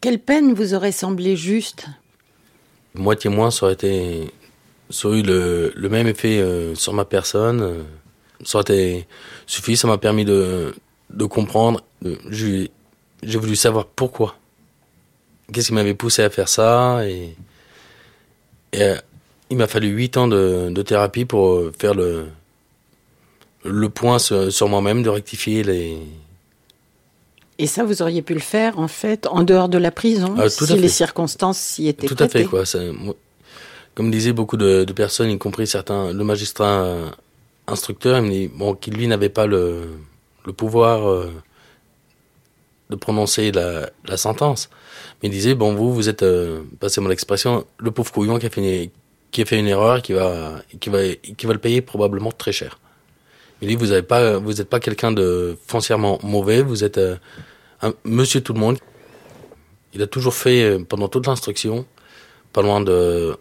[0.00, 1.86] Quelle peine vous aurait semblé juste
[2.94, 4.32] Moitié moins, ça aurait été,
[4.90, 7.60] ça eu le, le même effet euh, sur ma personne.
[7.60, 7.82] Euh,
[8.44, 9.06] ça aurait été
[9.46, 10.74] suffi, ça m'a permis de,
[11.10, 11.82] de comprendre.
[12.30, 12.68] J'ai
[13.24, 14.36] voulu savoir pourquoi.
[15.52, 17.36] Qu'est-ce qui m'avait poussé à faire ça et
[18.74, 18.96] et, euh,
[19.50, 22.26] il m'a fallu 8 ans de, thérapie pour euh, faire le,
[23.64, 25.98] le point sur, moi-même, de rectifier les.
[27.58, 30.48] Et ça, vous auriez pu le faire, en fait, en dehors de la prison, ah,
[30.48, 32.64] si les circonstances s'y étaient Tout à fait, quoi.
[33.94, 37.10] comme disaient beaucoup de, personnes, y compris certains, le magistrat euh,
[37.68, 39.82] instructeur, il me dit bon, qu'il lui n'avait pas le,
[40.44, 41.28] le pouvoir
[42.90, 44.70] de prononcer la, la sentence.
[45.22, 48.50] Mais il disait, bon, vous, vous êtes, euh, passez-moi l'expression, le pauvre couillon qui a
[48.50, 48.90] fait une,
[49.30, 52.52] qui a fait une erreur, qui va, qui va, qui va le payer probablement très
[52.52, 52.78] cher.
[53.76, 57.16] Vous n'êtes pas, pas quelqu'un de foncièrement mauvais, vous êtes euh,
[57.82, 58.78] un monsieur tout le monde.
[59.94, 61.86] Il a toujours fait, euh, pendant toute l'instruction,
[62.52, 63.36] pas loin de,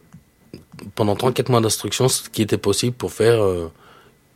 [0.96, 3.72] pendant 3-4 mois d'instruction, ce qui était possible pour faire euh,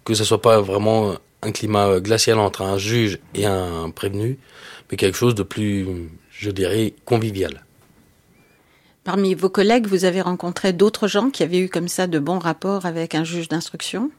[0.04, 4.40] que ce soit pas vraiment un climat glacial entre un juge et un prévenu,
[4.90, 5.88] mais quelque chose de plus,
[6.32, 7.64] je dirais, convivial.
[9.04, 12.40] Parmi vos collègues, vous avez rencontré d'autres gens qui avaient eu comme ça de bons
[12.40, 14.12] rapports avec un juge d'instruction?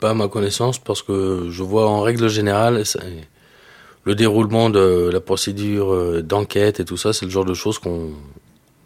[0.00, 2.82] Pas à ma connaissance, parce que je vois en règle générale
[4.04, 7.78] le déroulement de la procédure euh, d'enquête et tout ça, c'est le genre de choses
[7.78, 8.10] qu'on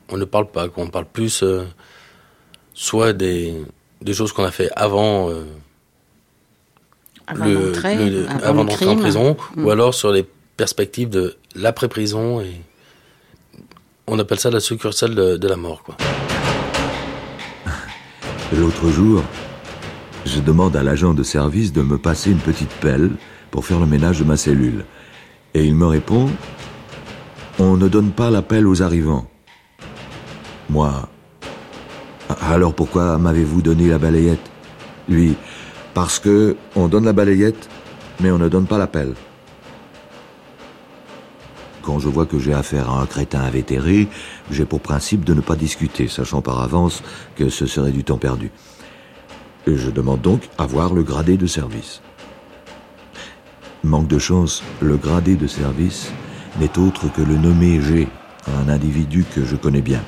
[0.08, 1.64] on ne parle pas, qu'on parle plus euh,
[2.74, 3.54] soit des,
[4.00, 5.30] des choses qu'on a fait avant,
[7.26, 9.70] avant d'entrer en prison, ou mm.
[9.70, 10.26] alors sur les
[10.56, 12.60] perspective de l'après-prison et
[14.06, 15.82] on appelle ça la succursale de, la mort.
[15.82, 15.96] quoi.
[18.56, 19.22] L'autre jour,
[20.24, 23.10] je demande à l'agent de service de me passer une petite pelle
[23.50, 24.84] pour faire le ménage de ma cellule.
[25.54, 26.30] Et il me répond
[27.58, 29.26] On ne donne pas la pelle aux arrivants.
[30.70, 31.08] Moi,
[32.40, 34.50] alors pourquoi m'avez-vous donné la balayette?
[35.08, 35.34] Lui,
[35.92, 37.68] parce que on donne la balayette,
[38.20, 39.14] mais on ne donne pas la pelle.
[41.82, 44.08] Quand je vois que j'ai affaire à un crétin invétéré,
[44.50, 47.02] j'ai pour principe de ne pas discuter, sachant par avance
[47.34, 48.50] que ce serait du temps perdu.
[49.66, 52.02] Je demande donc à voir le gradé de service.
[53.84, 56.12] Manque de chance, le gradé de service
[56.58, 58.08] n'est autre que le nommé G,
[58.46, 60.02] un individu que je connais bien.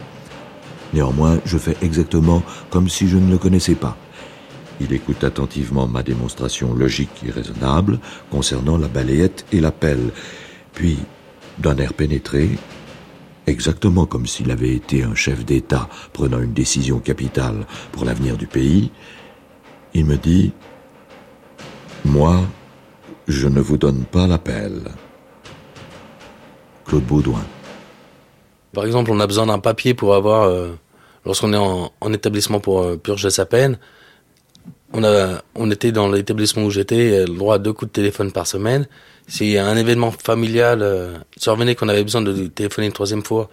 [0.92, 3.96] Néanmoins, je fais exactement comme si je ne le connaissais pas.
[4.80, 8.00] Il écoute attentivement ma démonstration logique et raisonnable
[8.30, 10.10] concernant la balayette et la pelle,
[10.72, 10.98] puis
[11.58, 12.50] d'un air pénétré,
[13.46, 18.48] exactement comme s'il avait été un chef d'État prenant une décision capitale pour l'avenir du
[18.48, 18.90] pays,
[19.94, 20.52] il me dit
[22.04, 22.40] Moi,
[23.26, 24.82] je ne vous donne pas l'appel.
[26.84, 27.44] Claude Baudouin.
[28.72, 30.72] Par exemple, on a besoin d'un papier pour avoir, euh,
[31.24, 33.78] lorsqu'on est en, établissement pour euh, purger sa peine,
[34.92, 38.86] on, était dans l'établissement où j'étais, le droit à deux coups de téléphone par semaine.
[39.26, 43.48] Si un événement familial euh, survenait qu'on avait besoin de téléphoner une troisième fois,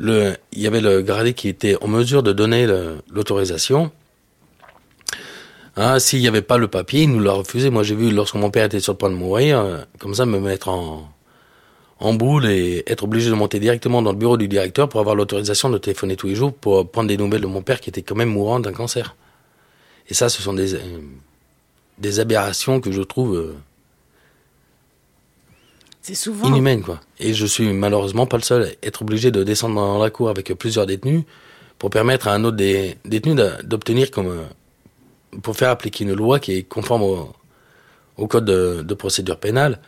[0.00, 2.66] il y avait le gradé qui était en mesure de donner
[3.10, 3.92] l'autorisation.
[5.76, 7.70] Hein, S'il n'y avait pas le papier, il nous l'a refusé.
[7.70, 10.24] Moi, j'ai vu, lorsque mon père était sur le point de mourir, euh, comme ça,
[10.24, 11.08] me mettre en,
[12.00, 15.16] en boule et être obligé de monter directement dans le bureau du directeur pour avoir
[15.16, 18.02] l'autorisation de téléphoner tous les jours pour prendre des nouvelles de mon père qui était
[18.02, 19.16] quand même mourant d'un cancer.
[20.08, 20.78] Et ça, ce sont des, euh,
[21.98, 23.54] des aberrations que je trouve euh,
[26.02, 27.00] c'est souvent inhumaines, quoi.
[27.18, 30.28] Et je suis malheureusement pas le seul à être obligé de descendre dans la cour
[30.28, 31.22] avec plusieurs détenus
[31.78, 34.42] pour permettre à un autre détenu d'obtenir comme euh,
[35.42, 37.02] pour faire appliquer une loi qui est conforme
[38.16, 39.80] au, code de, procédure pénale.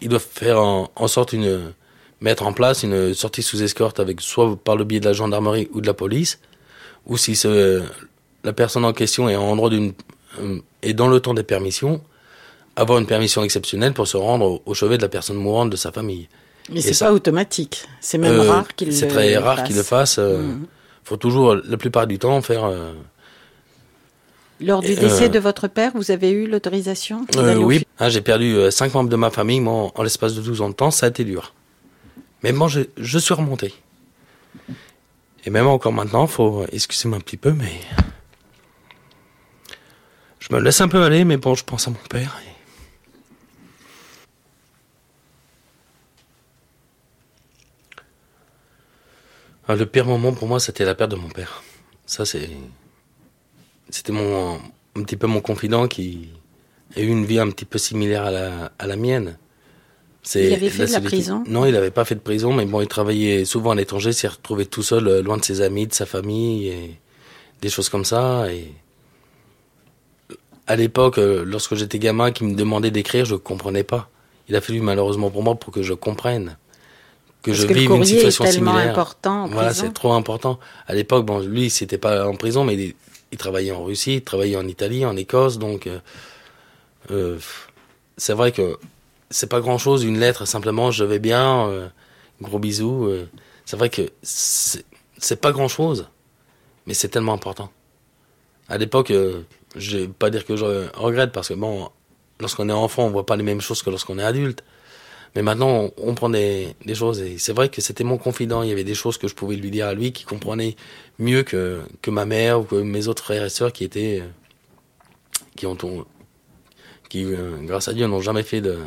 [0.00, 1.72] Ils doivent faire en, en sorte une
[2.20, 5.68] mettre en place une sortie sous escorte avec soit par le biais de la gendarmerie
[5.72, 6.38] ou de la police,
[7.06, 7.82] ou si ce,
[8.44, 9.92] la personne en question est en droit d'une
[10.40, 12.00] euh, et dans le temps des permissions,
[12.74, 15.92] avoir une permission exceptionnelle pour se rendre au, chevet de la personne mourante de sa
[15.92, 16.28] famille.
[16.72, 17.84] Mais c'est pas automatique.
[18.00, 20.16] C'est même euh, rare qu'il le C'est très rare qu'il le fasse.
[20.16, 20.66] Il euh, mmh.
[21.04, 22.70] faut toujours, la plupart du temps, faire.
[24.60, 27.26] Lors du décès de votre père, vous avez eu l'autorisation
[27.58, 30.68] Oui, ah, j'ai perdu cinq membres de ma famille moi, en, l'espace de 12 ans
[30.70, 31.54] de temps, ça a été dur.
[32.42, 33.74] Mais bon, je, je suis remonté.
[35.44, 37.72] Et même encore maintenant, faut, excusez-moi un petit peu, mais
[40.40, 42.40] je me laisse un peu aller, mais bon, je pense à mon père.
[49.68, 51.64] Ah, le pire moment pour moi, c'était la perte de mon père.
[52.06, 52.48] Ça, c'est.
[53.90, 54.56] C'était mon,
[54.96, 56.28] un petit peu mon confident qui
[56.96, 59.38] a eu une vie un petit peu similaire à la, à la mienne.
[60.34, 61.44] Il avait fait de la prison?
[61.46, 64.26] Non, il n'avait pas fait de prison, mais bon, il travaillait souvent à l'étranger, s'est
[64.26, 66.98] retrouvé tout seul, euh, loin de ses amis, de sa famille, et
[67.62, 68.52] des choses comme ça.
[68.52, 68.72] Et
[70.66, 74.10] à l'époque, euh, lorsque j'étais gamin, qui me demandait d'écrire, je ne comprenais pas.
[74.48, 76.56] Il a fallu malheureusement pour moi pour que je comprenne
[77.42, 78.90] que je vive une situation est similaire.
[78.90, 79.46] important.
[79.46, 80.58] voilà, c'est trop important.
[80.88, 82.96] À l'époque, bon, lui, c'était pas en prison, mais
[83.36, 85.98] il, travaillait en Russie, il travaillait en Italie, en Écosse, donc euh,
[87.10, 87.38] euh,
[88.16, 88.78] c'est vrai que
[89.30, 90.04] c'est pas grand chose.
[90.04, 91.90] Une lettre, simplement, je vais bien,
[92.40, 93.10] gros bisous.
[93.64, 96.08] c'est vrai que c'est pas grand chose,
[96.86, 97.70] mais c'est tellement important.
[98.68, 99.12] À l'époque,
[99.74, 101.90] je vais pas dire que je regrette parce que bon,
[102.40, 104.62] lorsqu'on est enfant, on voit pas les mêmes choses que lorsqu'on est adulte.
[105.36, 108.62] Mais maintenant, on, prend des, choses et c'est vrai que c'était mon confident.
[108.62, 110.76] Il y avait des choses que je pouvais lui dire à lui qui comprenait
[111.18, 114.22] mieux que, que ma mère ou que mes autres frères et sœurs qui étaient,
[115.54, 115.76] qui ont,
[117.10, 118.78] qui, euh, grâce à Dieu, n'ont jamais fait de,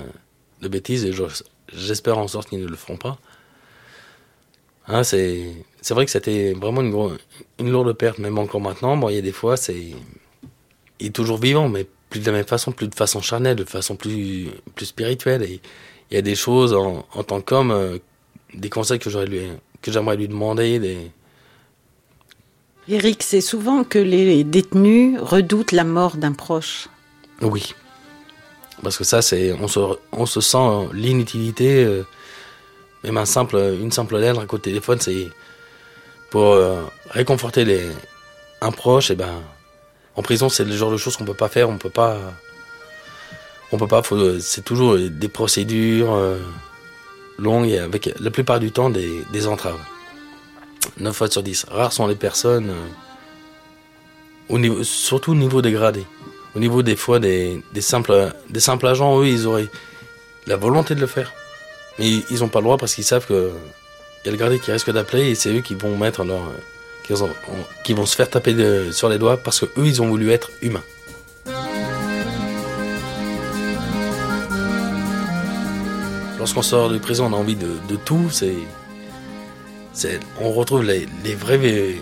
[0.62, 1.12] de bêtises et
[1.72, 3.20] j'espère en sorte qu'ils ne le feront pas.
[4.88, 7.18] Hein, c'est, c'est vrai que c'était vraiment une,
[7.60, 8.98] une lourde perte, même encore maintenant.
[8.98, 9.94] Bon, il y a des fois, c'est,
[11.00, 13.66] il est toujours vivant, mais plus de la même façon, plus de façon charnelle, de
[13.66, 15.44] façon plus, plus spirituelle.
[15.44, 15.62] Et
[16.10, 17.98] il y a des choses en, en tant qu'homme, euh,
[18.54, 19.42] des conseils que j'aurais lui,
[19.82, 20.80] que j'aimerais lui demander.
[20.80, 21.12] Des...
[22.88, 26.88] Eric, c'est souvent que les détenus redoutent la mort d'un proche.
[27.42, 27.74] Oui.
[28.82, 29.80] Parce que ça, c'est, on se,
[30.12, 31.84] on se sent l'inutilité.
[31.84, 32.04] Euh,
[33.04, 35.28] même un simple, une simple lettre, un coup de téléphone, c'est
[36.32, 37.86] pour euh, réconforter les,
[38.62, 39.42] un proche, et ben,
[40.16, 41.70] en prison, c'est le genre de choses qu'on peut pas faire.
[41.70, 42.18] On peut pas.
[43.72, 44.02] On peut pas.
[44.40, 46.38] C'est toujours des procédures euh,
[47.38, 49.80] longues et avec la plupart du temps des, entraves.
[51.00, 51.66] 9 fois sur 10.
[51.70, 52.74] Rares sont les personnes,
[54.52, 56.06] euh, surtout au niveau des gradés.
[56.56, 58.34] Au niveau des fois des, des, simples,
[58.84, 59.68] agents, eux, ils auraient
[60.48, 61.32] la volonté de le faire.
[62.00, 63.52] Mais ils n'ont pas le droit parce qu'ils savent que
[64.26, 66.42] y a le gradé qui risque d'appeler et c'est eux qui vont mettre leur,
[67.84, 70.52] qui, vont se faire taper sur les doigts parce que eux, ils ont voulu être
[70.62, 70.84] humains.
[76.50, 78.32] Lorsqu'on sort de prison, on a envie de, tout.
[78.32, 82.02] C'est, on retrouve les, vraies, les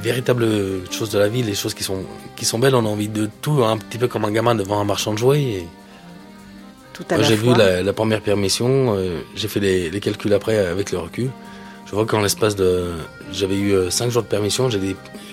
[0.00, 0.46] véritables
[0.88, 2.04] choses de la vie, les choses qui sont,
[2.36, 2.76] qui sont belles.
[2.76, 5.18] On a envie de tout, un petit peu comme un gamin devant un marchand de
[5.18, 5.66] jouets.
[6.92, 10.98] tout à J'ai vu la, première permission, euh, j'ai fait les, calculs après avec le
[10.98, 11.30] recul.
[11.86, 12.92] Je vois qu'en l'espace de.
[13.32, 14.70] J'avais eu 5 euh, jours de permission,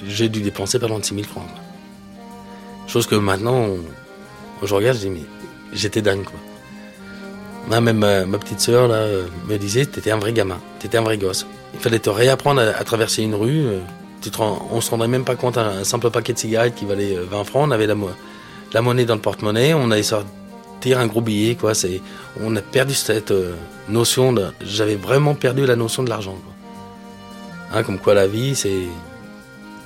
[0.07, 1.45] j'ai dû dépenser pas loin de 6 000 francs.
[2.87, 3.67] Chose que maintenant,
[4.63, 5.25] je regarde, je dis, mais
[5.71, 6.39] j'étais dingue, quoi.
[7.67, 11.17] Même ma, petite sœur, là, euh, me disait, t'étais un vrai gamin, t'étais un vrai
[11.17, 11.45] gosse.
[11.73, 13.65] Il fallait te réapprendre à, traverser une rue.
[13.65, 13.79] Euh,
[14.21, 17.15] tu te on se rendrait même pas compte, un, simple paquet de cigarettes qui valait
[17.15, 21.55] 20 francs, on avait la, monnaie dans le porte-monnaie, on allait sortir un gros billet,
[21.55, 21.73] quoi.
[22.41, 23.53] On a perdu cette euh,
[23.89, 26.37] notion de, j'avais vraiment perdu la notion de l'argent,
[27.73, 28.87] Hein, comme quoi la vie, c'est,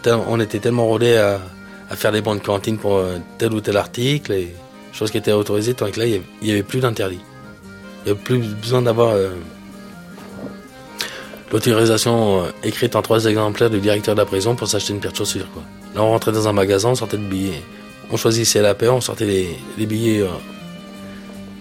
[0.05, 1.39] on était tellement rodé à,
[1.95, 4.53] faire des bons de cantine pour euh, tel ou tel article, et
[4.93, 7.19] chose qui était autorisée, tant que là, il n'y avait plus d'interdit.
[8.03, 9.29] Il n'y avait plus besoin d'avoir euh,
[11.51, 15.11] l'autorisation euh, écrite en trois exemplaires du directeur de la prison pour s'acheter une paire
[15.11, 15.49] de chaussures.
[15.53, 15.63] Quoi.
[15.95, 17.61] Là, on rentrait dans un magasin, on sortait de billets.
[18.11, 19.25] On choisissait la paire, on sortait
[19.77, 20.25] les, billets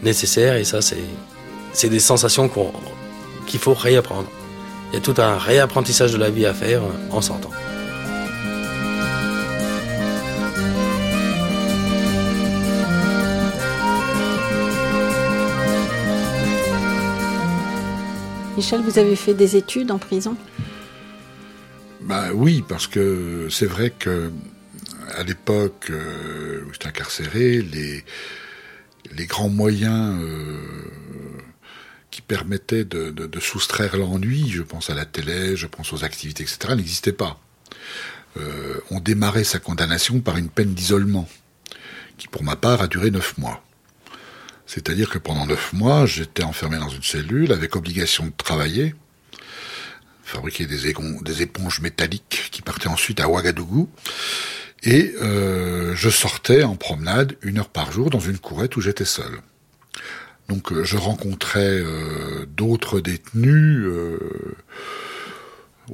[0.03, 2.51] nécessaires, et ça, c'est des sensations
[3.47, 4.29] qu'il faut réapprendre.
[4.91, 6.83] Il y a tout un réapprentissage de la vie à faire
[7.13, 7.51] en sortant.
[18.61, 20.37] Michel, vous avez fait des études en prison?
[22.03, 24.31] Bah, Oui, parce que c'est vrai que
[25.15, 28.05] à l'époque euh, où j'étais incarcéré, les,
[29.27, 30.59] grands moyens euh,
[32.11, 36.75] qui permettaient de, soustraire l'ennui, je pense à la télé, je pense aux activités, etc.,
[36.77, 37.41] n'existaient pas.
[38.37, 41.27] Euh, on démarrait sa condamnation par une peine d'isolement,
[42.19, 43.65] qui pour ma part a duré neuf mois.
[44.73, 48.95] C'est-à-dire que pendant neuf mois, j'étais enfermé dans une cellule avec obligation de travailler,
[50.23, 50.87] fabriquer des,
[51.43, 53.91] éponges métalliques qui partaient ensuite à Ouagadougou,
[54.85, 59.05] et euh, je sortais en promenade une heure par jour dans une courette où j'étais
[59.05, 59.41] seul.
[60.49, 63.89] Donc euh, je rencontrais euh, d'autres détenus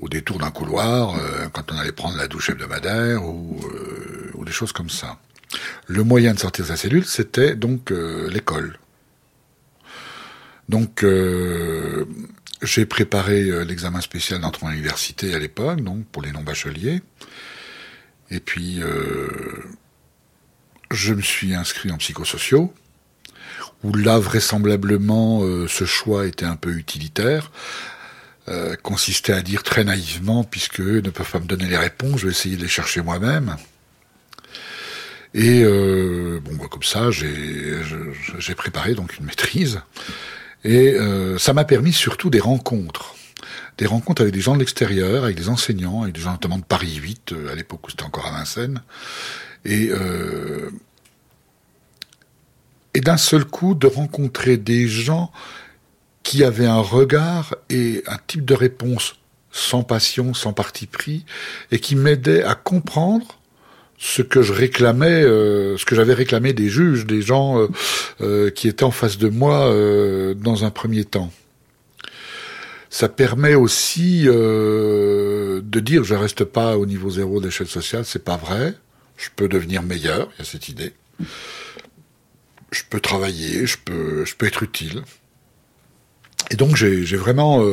[0.02, 1.18] au détour d'un couloir,
[1.54, 3.58] quand on allait prendre la douche hebdomadaire ou,
[4.34, 5.18] ou des choses comme ça.
[5.86, 8.78] Le moyen de sortir de sa cellule, c'était donc euh, l'école.
[10.68, 12.04] Donc euh,
[12.62, 17.02] j'ai préparé euh, l'examen spécial d'entrée en université à l'époque, donc pour les non-bacheliers.
[18.30, 18.80] Et puis
[20.90, 22.74] je me suis inscrit en psychosociaux,
[23.84, 27.52] où là vraisemblablement ce choix était un peu utilitaire.
[28.82, 32.32] consistait à dire très naïvement, puisque ne peuvent pas me donner les réponses, je vais
[32.32, 33.56] essayer de les chercher moi-même.
[35.36, 39.82] Et euh, bon, bah, comme ça, j'ai préparé donc une maîtrise.
[40.64, 43.14] Et euh, ça m'a permis surtout des rencontres.
[43.76, 46.64] Des rencontres avec des gens de l'extérieur, avec des enseignants, avec des gens notamment de
[46.64, 48.82] Paris 8, euh, à l'époque où c'était encore à Vincennes.
[49.66, 49.90] Et,
[52.94, 55.32] et d'un seul coup, de rencontrer des gens
[56.22, 59.16] qui avaient un regard et un type de réponse
[59.50, 61.24] sans passion, sans parti pris,
[61.72, 63.40] et qui m'aidaient à comprendre
[63.98, 67.68] ce que je réclamais, euh, ce que j'avais réclamé des juges, des gens euh,
[68.20, 69.72] euh, qui étaient en face de moi
[70.36, 71.32] dans un premier temps.
[72.90, 78.24] Ça permet aussi de dire je reste pas au niveau zéro de l'échelle sociale, c'est
[78.24, 78.74] pas vrai.
[79.16, 80.92] Je peux devenir meilleur, il y a cette idée.
[82.70, 85.02] Je peux travailler, je peux, je peux être utile.
[86.50, 87.64] Et donc j'ai vraiment,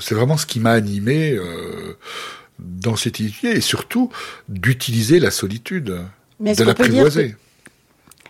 [0.00, 1.38] c'est vraiment ce qui m'a animé
[2.60, 4.10] dans cette idée et surtout
[4.48, 6.04] d'utiliser la solitude,
[6.40, 7.36] de l'apprivoiser.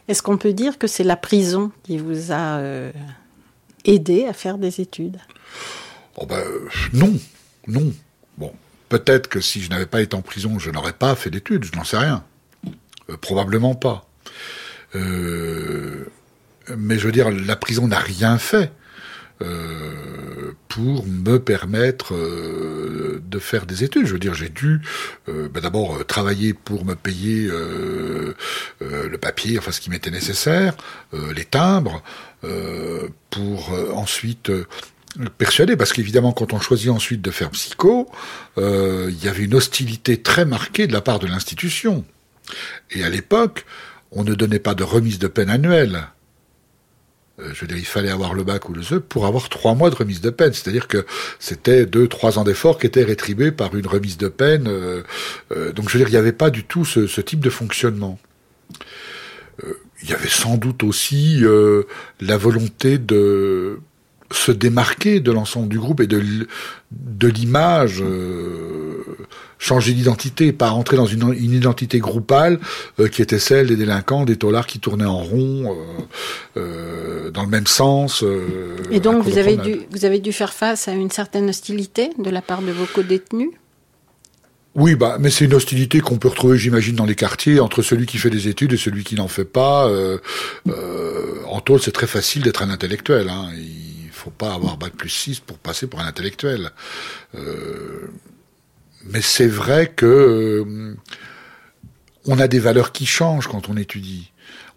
[0.09, 2.91] Est-ce qu'on peut dire que c'est la prison qui vous a euh,
[3.85, 5.19] aidé à faire des études?
[6.17, 6.43] Oh ben,
[6.93, 7.13] Non,
[7.69, 7.93] non.
[8.37, 8.53] Bon,
[8.89, 11.77] peut-être que si je n'avais pas été en prison, je n'aurais pas fait d'études, je
[11.77, 12.25] n'en sais rien.
[13.09, 14.09] Euh, probablement pas.
[14.97, 16.07] Euh,
[16.77, 18.73] mais je veux dire, la prison n'a rien fait.
[19.43, 24.07] Euh, pour me permettre euh, de faire des études.
[24.07, 24.81] Je veux dire, j'ai dû
[25.29, 27.51] euh, ben d'abord travailler pour me payer
[28.81, 30.77] le papier, enfin ce qui m'était nécessaire,
[31.35, 32.03] les timbres,
[33.31, 34.53] pour ensuite
[35.39, 38.09] persuader, parce qu'évidemment, quand on choisit ensuite de faire psycho,
[38.57, 42.05] il y avait une hostilité très marquée de la part de l'institution.
[42.91, 43.67] Et à l'époque,
[44.13, 46.09] on ne donnait pas de remise de peine annuelle.
[47.41, 49.75] Euh, je veux dire, il fallait avoir le bac ou le ZE pour avoir trois
[49.75, 50.53] mois de remise de peine.
[50.53, 51.05] C'est-à-dire que
[51.39, 54.67] c'était deux, trois ans d'efforts qui étaient rétribués par une remise de peine.
[54.69, 55.03] Euh,
[55.53, 58.19] euh, donc, je veux dire, il n'y avait pas du tout ce, type de fonctionnement.
[60.03, 61.43] il y avait sans doute aussi
[62.21, 63.79] la volonté de
[64.33, 66.23] se démarquer de l'ensemble du groupe et de,
[66.91, 68.03] de l'image,
[69.61, 72.59] changer d'identité, pas rentrer dans une, une identité groupale
[72.99, 75.77] euh, qui était celle des délinquants, des taulards qui tournaient en rond
[76.57, 78.25] euh, dans le même sens.
[78.91, 82.31] et donc vous avez, dû, vous avez dû faire face à une certaine hostilité de
[82.31, 83.51] la part de vos co-détenus?
[84.77, 88.07] Oui, bah, mais c'est une hostilité qu'on peut retrouver, j'imagine, dans les quartiers entre celui
[88.07, 89.89] qui fait des études et celui qui n'en fait pas.
[89.89, 90.19] Euh,
[91.49, 93.29] en tôle, c'est très facile d'être un intellectuel.
[93.29, 93.51] Hein
[94.21, 96.71] faut pas avoir bac plus 6 pour passer pour un intellectuel.
[97.35, 98.09] Euh,
[99.05, 100.97] mais c'est vrai que euh,
[102.27, 104.33] on a des valeurs qui changent quand on étudie.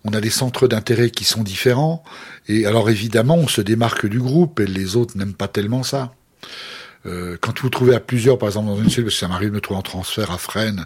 [0.05, 2.03] On a des centres d'intérêt qui sont différents.
[2.47, 6.13] Et alors évidemment, on se démarque du groupe et les autres n'aiment pas tellement ça.
[7.05, 9.49] Euh, quand vous trouvez à plusieurs, par exemple dans une cellule, parce que ça m'arrive
[9.49, 10.85] de me trouver en transfert à Fresnes,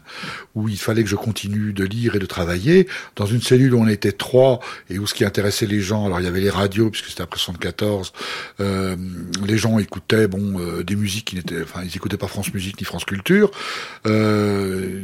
[0.56, 3.80] où il fallait que je continue de lire et de travailler, dans une cellule où
[3.80, 4.60] on était trois
[4.90, 7.24] et où ce qui intéressait les gens, alors il y avait les radios puisque c'était
[7.24, 8.14] après 74,
[8.60, 8.96] euh,
[9.46, 12.80] les gens écoutaient bon euh, des musiques qui n'étaient, enfin ils écoutaient pas France Musique
[12.80, 13.52] ni France Culture.
[14.06, 15.04] Euh,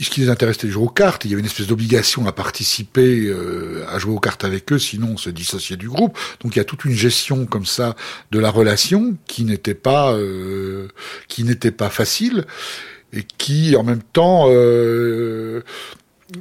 [0.00, 1.24] ce qui les intéressait, les jouer aux cartes.
[1.24, 4.78] Il y avait une espèce d'obligation à participer, euh, à jouer aux cartes avec eux,
[4.78, 6.18] sinon on se dissociait du groupe.
[6.40, 7.96] Donc il y a toute une gestion comme ça
[8.30, 10.88] de la relation qui n'était pas, euh,
[11.28, 12.44] qui n'était pas facile
[13.12, 15.62] et qui, en même temps, euh,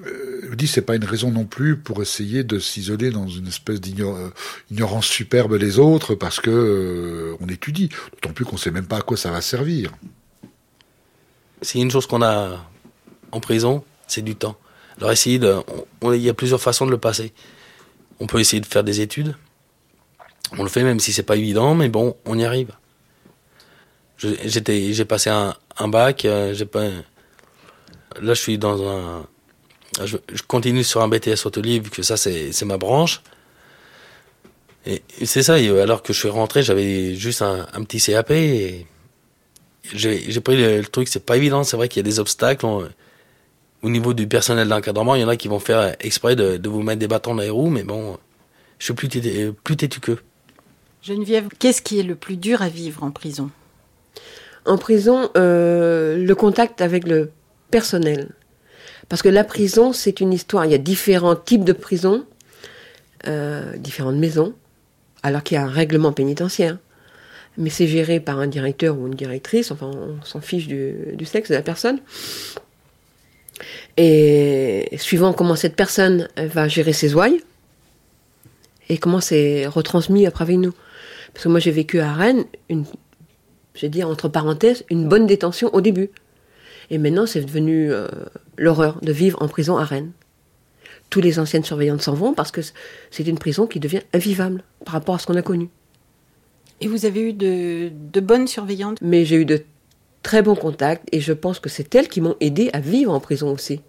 [0.05, 3.81] euh, dis c'est pas une raison non plus pour essayer de s'isoler dans une espèce
[3.81, 8.97] d'ignorance superbe des autres parce que euh, on étudie, d'autant plus qu'on sait même pas
[8.97, 9.91] à quoi ça va servir.
[11.61, 12.70] C'est une chose qu'on a
[13.31, 14.57] en prison, c'est du temps.
[14.97, 15.55] Alors essayer de,
[16.03, 17.33] il y a plusieurs façons de le passer.
[18.19, 19.35] On peut essayer de faire des études.
[20.57, 22.71] On le fait même si c'est pas évident, mais bon, on y arrive.
[24.17, 26.25] J'ai passé un, bac.
[26.25, 26.53] Euh.
[28.21, 29.25] Là, je suis dans un.
[30.03, 30.17] Je,
[30.47, 33.23] continue sur un BTS hôtelier vu que ça c'est, ma branche.
[34.85, 35.55] Et, c'est ça.
[35.55, 38.31] Alors que je suis rentré, j'avais juste un, petit CAP
[39.93, 41.07] j'ai, pris le, le truc.
[41.07, 41.63] C'est pas évident.
[41.63, 42.67] C'est vrai qu'il y a des obstacles.
[43.83, 46.69] Au niveau du personnel d'encadrement, il y en a qui vont faire exprès de, de
[46.69, 48.17] vous mettre des bâtons dans les roues, mais bon,
[48.79, 50.19] je suis plus, têtu, plus têtu qu'eux.
[51.01, 53.49] Geneviève, qu'est-ce qui est le plus dur à vivre en prison?
[54.65, 57.31] En prison, euh, le contact avec le
[57.71, 58.29] personnel.
[59.09, 60.65] Parce que la prison, c'est une histoire.
[60.65, 62.23] Il y a différents types de prisons,
[63.27, 64.53] euh, différentes maisons,
[65.23, 66.77] alors qu'il y a un règlement pénitentiaire.
[67.57, 71.25] Mais c'est géré par un directeur ou une directrice, enfin, on s'en fiche du, du
[71.25, 71.99] sexe de la personne.
[73.97, 77.41] Et suivant comment cette personne va gérer ses ouailles
[78.89, 80.73] et comment c'est retransmis après avec nous.
[81.33, 82.85] Parce que moi j'ai vécu à Rennes, une,
[83.75, 86.09] je vais dire entre parenthèses, une bonne détention au début.
[86.89, 88.07] Et maintenant c'est devenu euh,
[88.57, 90.11] l'horreur de vivre en prison à Rennes.
[91.09, 92.61] Tous les anciennes surveillantes s'en vont parce que
[93.11, 95.69] c'est une prison qui devient invivable par rapport à ce qu'on a connu.
[96.81, 98.97] Et vous avez eu de, de bonnes surveillantes?
[99.01, 99.63] Mais j'ai eu de
[100.23, 103.19] très bons contacts et je pense que c'est elles qui m'ont aidé à vivre en
[103.19, 103.81] prison aussi.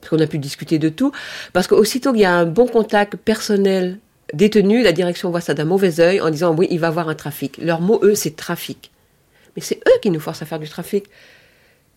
[0.00, 1.12] Parce qu'on a pu discuter de tout.
[1.52, 3.98] Parce qu'aussitôt qu'il y a un bon contact personnel
[4.34, 7.14] détenu, la direction voit ça d'un mauvais œil en disant oui, il va avoir un
[7.14, 7.58] trafic.
[7.58, 8.90] Leur mot, eux, c'est trafic.
[9.54, 11.04] Mais c'est eux qui nous forcent à faire du trafic.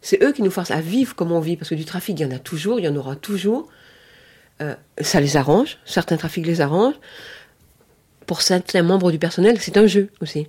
[0.01, 1.57] C'est eux qui nous forcent à vivre comme on vit.
[1.57, 3.67] Parce que du trafic, il y en a toujours, il y en aura toujours.
[4.61, 5.79] Euh, ça les arrange.
[5.85, 6.99] Certains trafics les arrangent.
[8.27, 10.47] Pour certains membres du personnel, c'est un jeu aussi.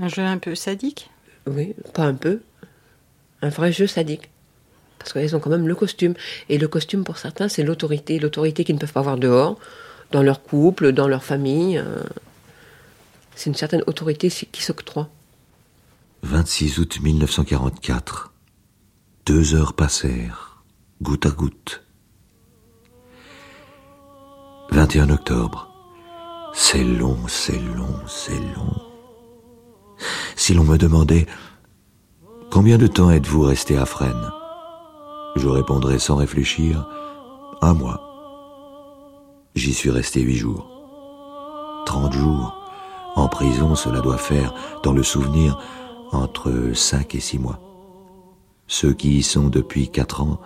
[0.00, 1.10] Un jeu un peu sadique
[1.46, 2.40] oui, pas un peu.
[3.42, 4.30] Un vrai jeu sadique.
[4.98, 6.14] Parce qu'ils ont quand même le costume.
[6.48, 8.18] Et le costume, pour certains, c'est l'autorité.
[8.18, 9.58] L'autorité qu'ils ne peuvent pas voir dehors,
[10.10, 11.78] dans leur couple, dans leur famille.
[11.78, 12.02] Euh,
[13.34, 15.08] c'est une certaine autorité qui s'octroie.
[16.22, 18.32] 26 août 1944.
[19.26, 20.62] Deux heures passèrent,
[21.02, 21.82] goutte à goutte.
[24.70, 25.72] 21 octobre.
[26.54, 28.85] C'est long, c'est long, c'est long.
[30.46, 31.26] Si l'on me demandait
[32.52, 34.30] Combien de temps êtes-vous resté à Fresnes?
[35.34, 36.88] Je répondrais sans réfléchir
[37.62, 38.00] Un mois.
[39.56, 40.70] J'y suis resté huit jours.
[41.84, 42.56] Trente jours.
[43.16, 45.58] En prison, cela doit faire, dans le souvenir,
[46.12, 47.58] entre cinq et six mois.
[48.68, 50.40] Ceux qui y sont depuis quatre ans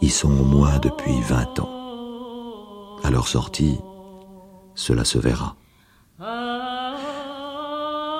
[0.00, 2.96] y sont au moins depuis vingt ans.
[3.04, 3.76] À leur sortie,
[4.74, 5.56] cela se verra.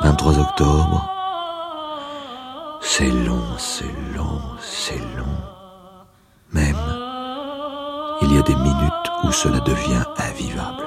[0.03, 1.11] 23 octobre.
[2.81, 5.37] C'est long, c'est long, c'est long.
[6.53, 6.77] Même,
[8.23, 10.85] il y a des minutes où cela devient invivable.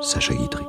[0.00, 0.64] Sacha Guitry.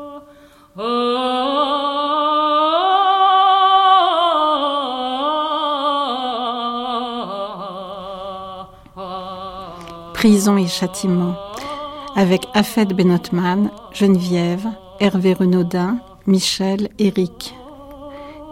[10.13, 11.35] Prison et châtiment
[12.15, 14.67] avec Afed Benotman, Geneviève,
[14.99, 17.53] Hervé Renaudin, Michel, Éric.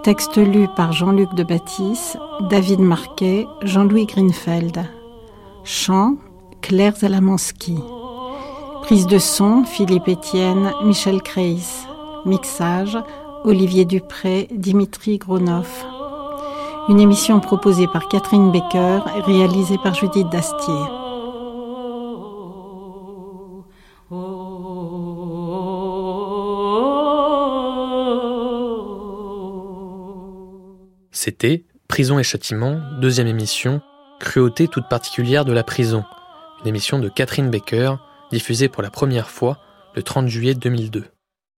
[0.04, 2.18] Texte lu par Jean-Luc de Baptiste,
[2.50, 4.84] David Marquet, Jean-Louis Greenfeld.
[5.64, 6.18] Chant,
[6.62, 7.78] Claire Zalamanski.
[8.82, 11.88] Prise de son, Philippe Etienne, Michel Kreis.
[12.26, 12.98] Mixage,
[13.46, 15.70] Olivier Dupré, Dimitri Gronov.
[16.90, 21.01] Une émission proposée par Catherine Becker et réalisée par Judith Dastier.
[31.24, 33.80] C'était Prison et Châtiment, deuxième émission,
[34.20, 36.04] Cruauté toute particulière de la prison,
[36.62, 37.98] une émission de Catherine Baker,
[38.32, 39.60] diffusée pour la première fois
[39.94, 41.06] le 30 juillet 2002.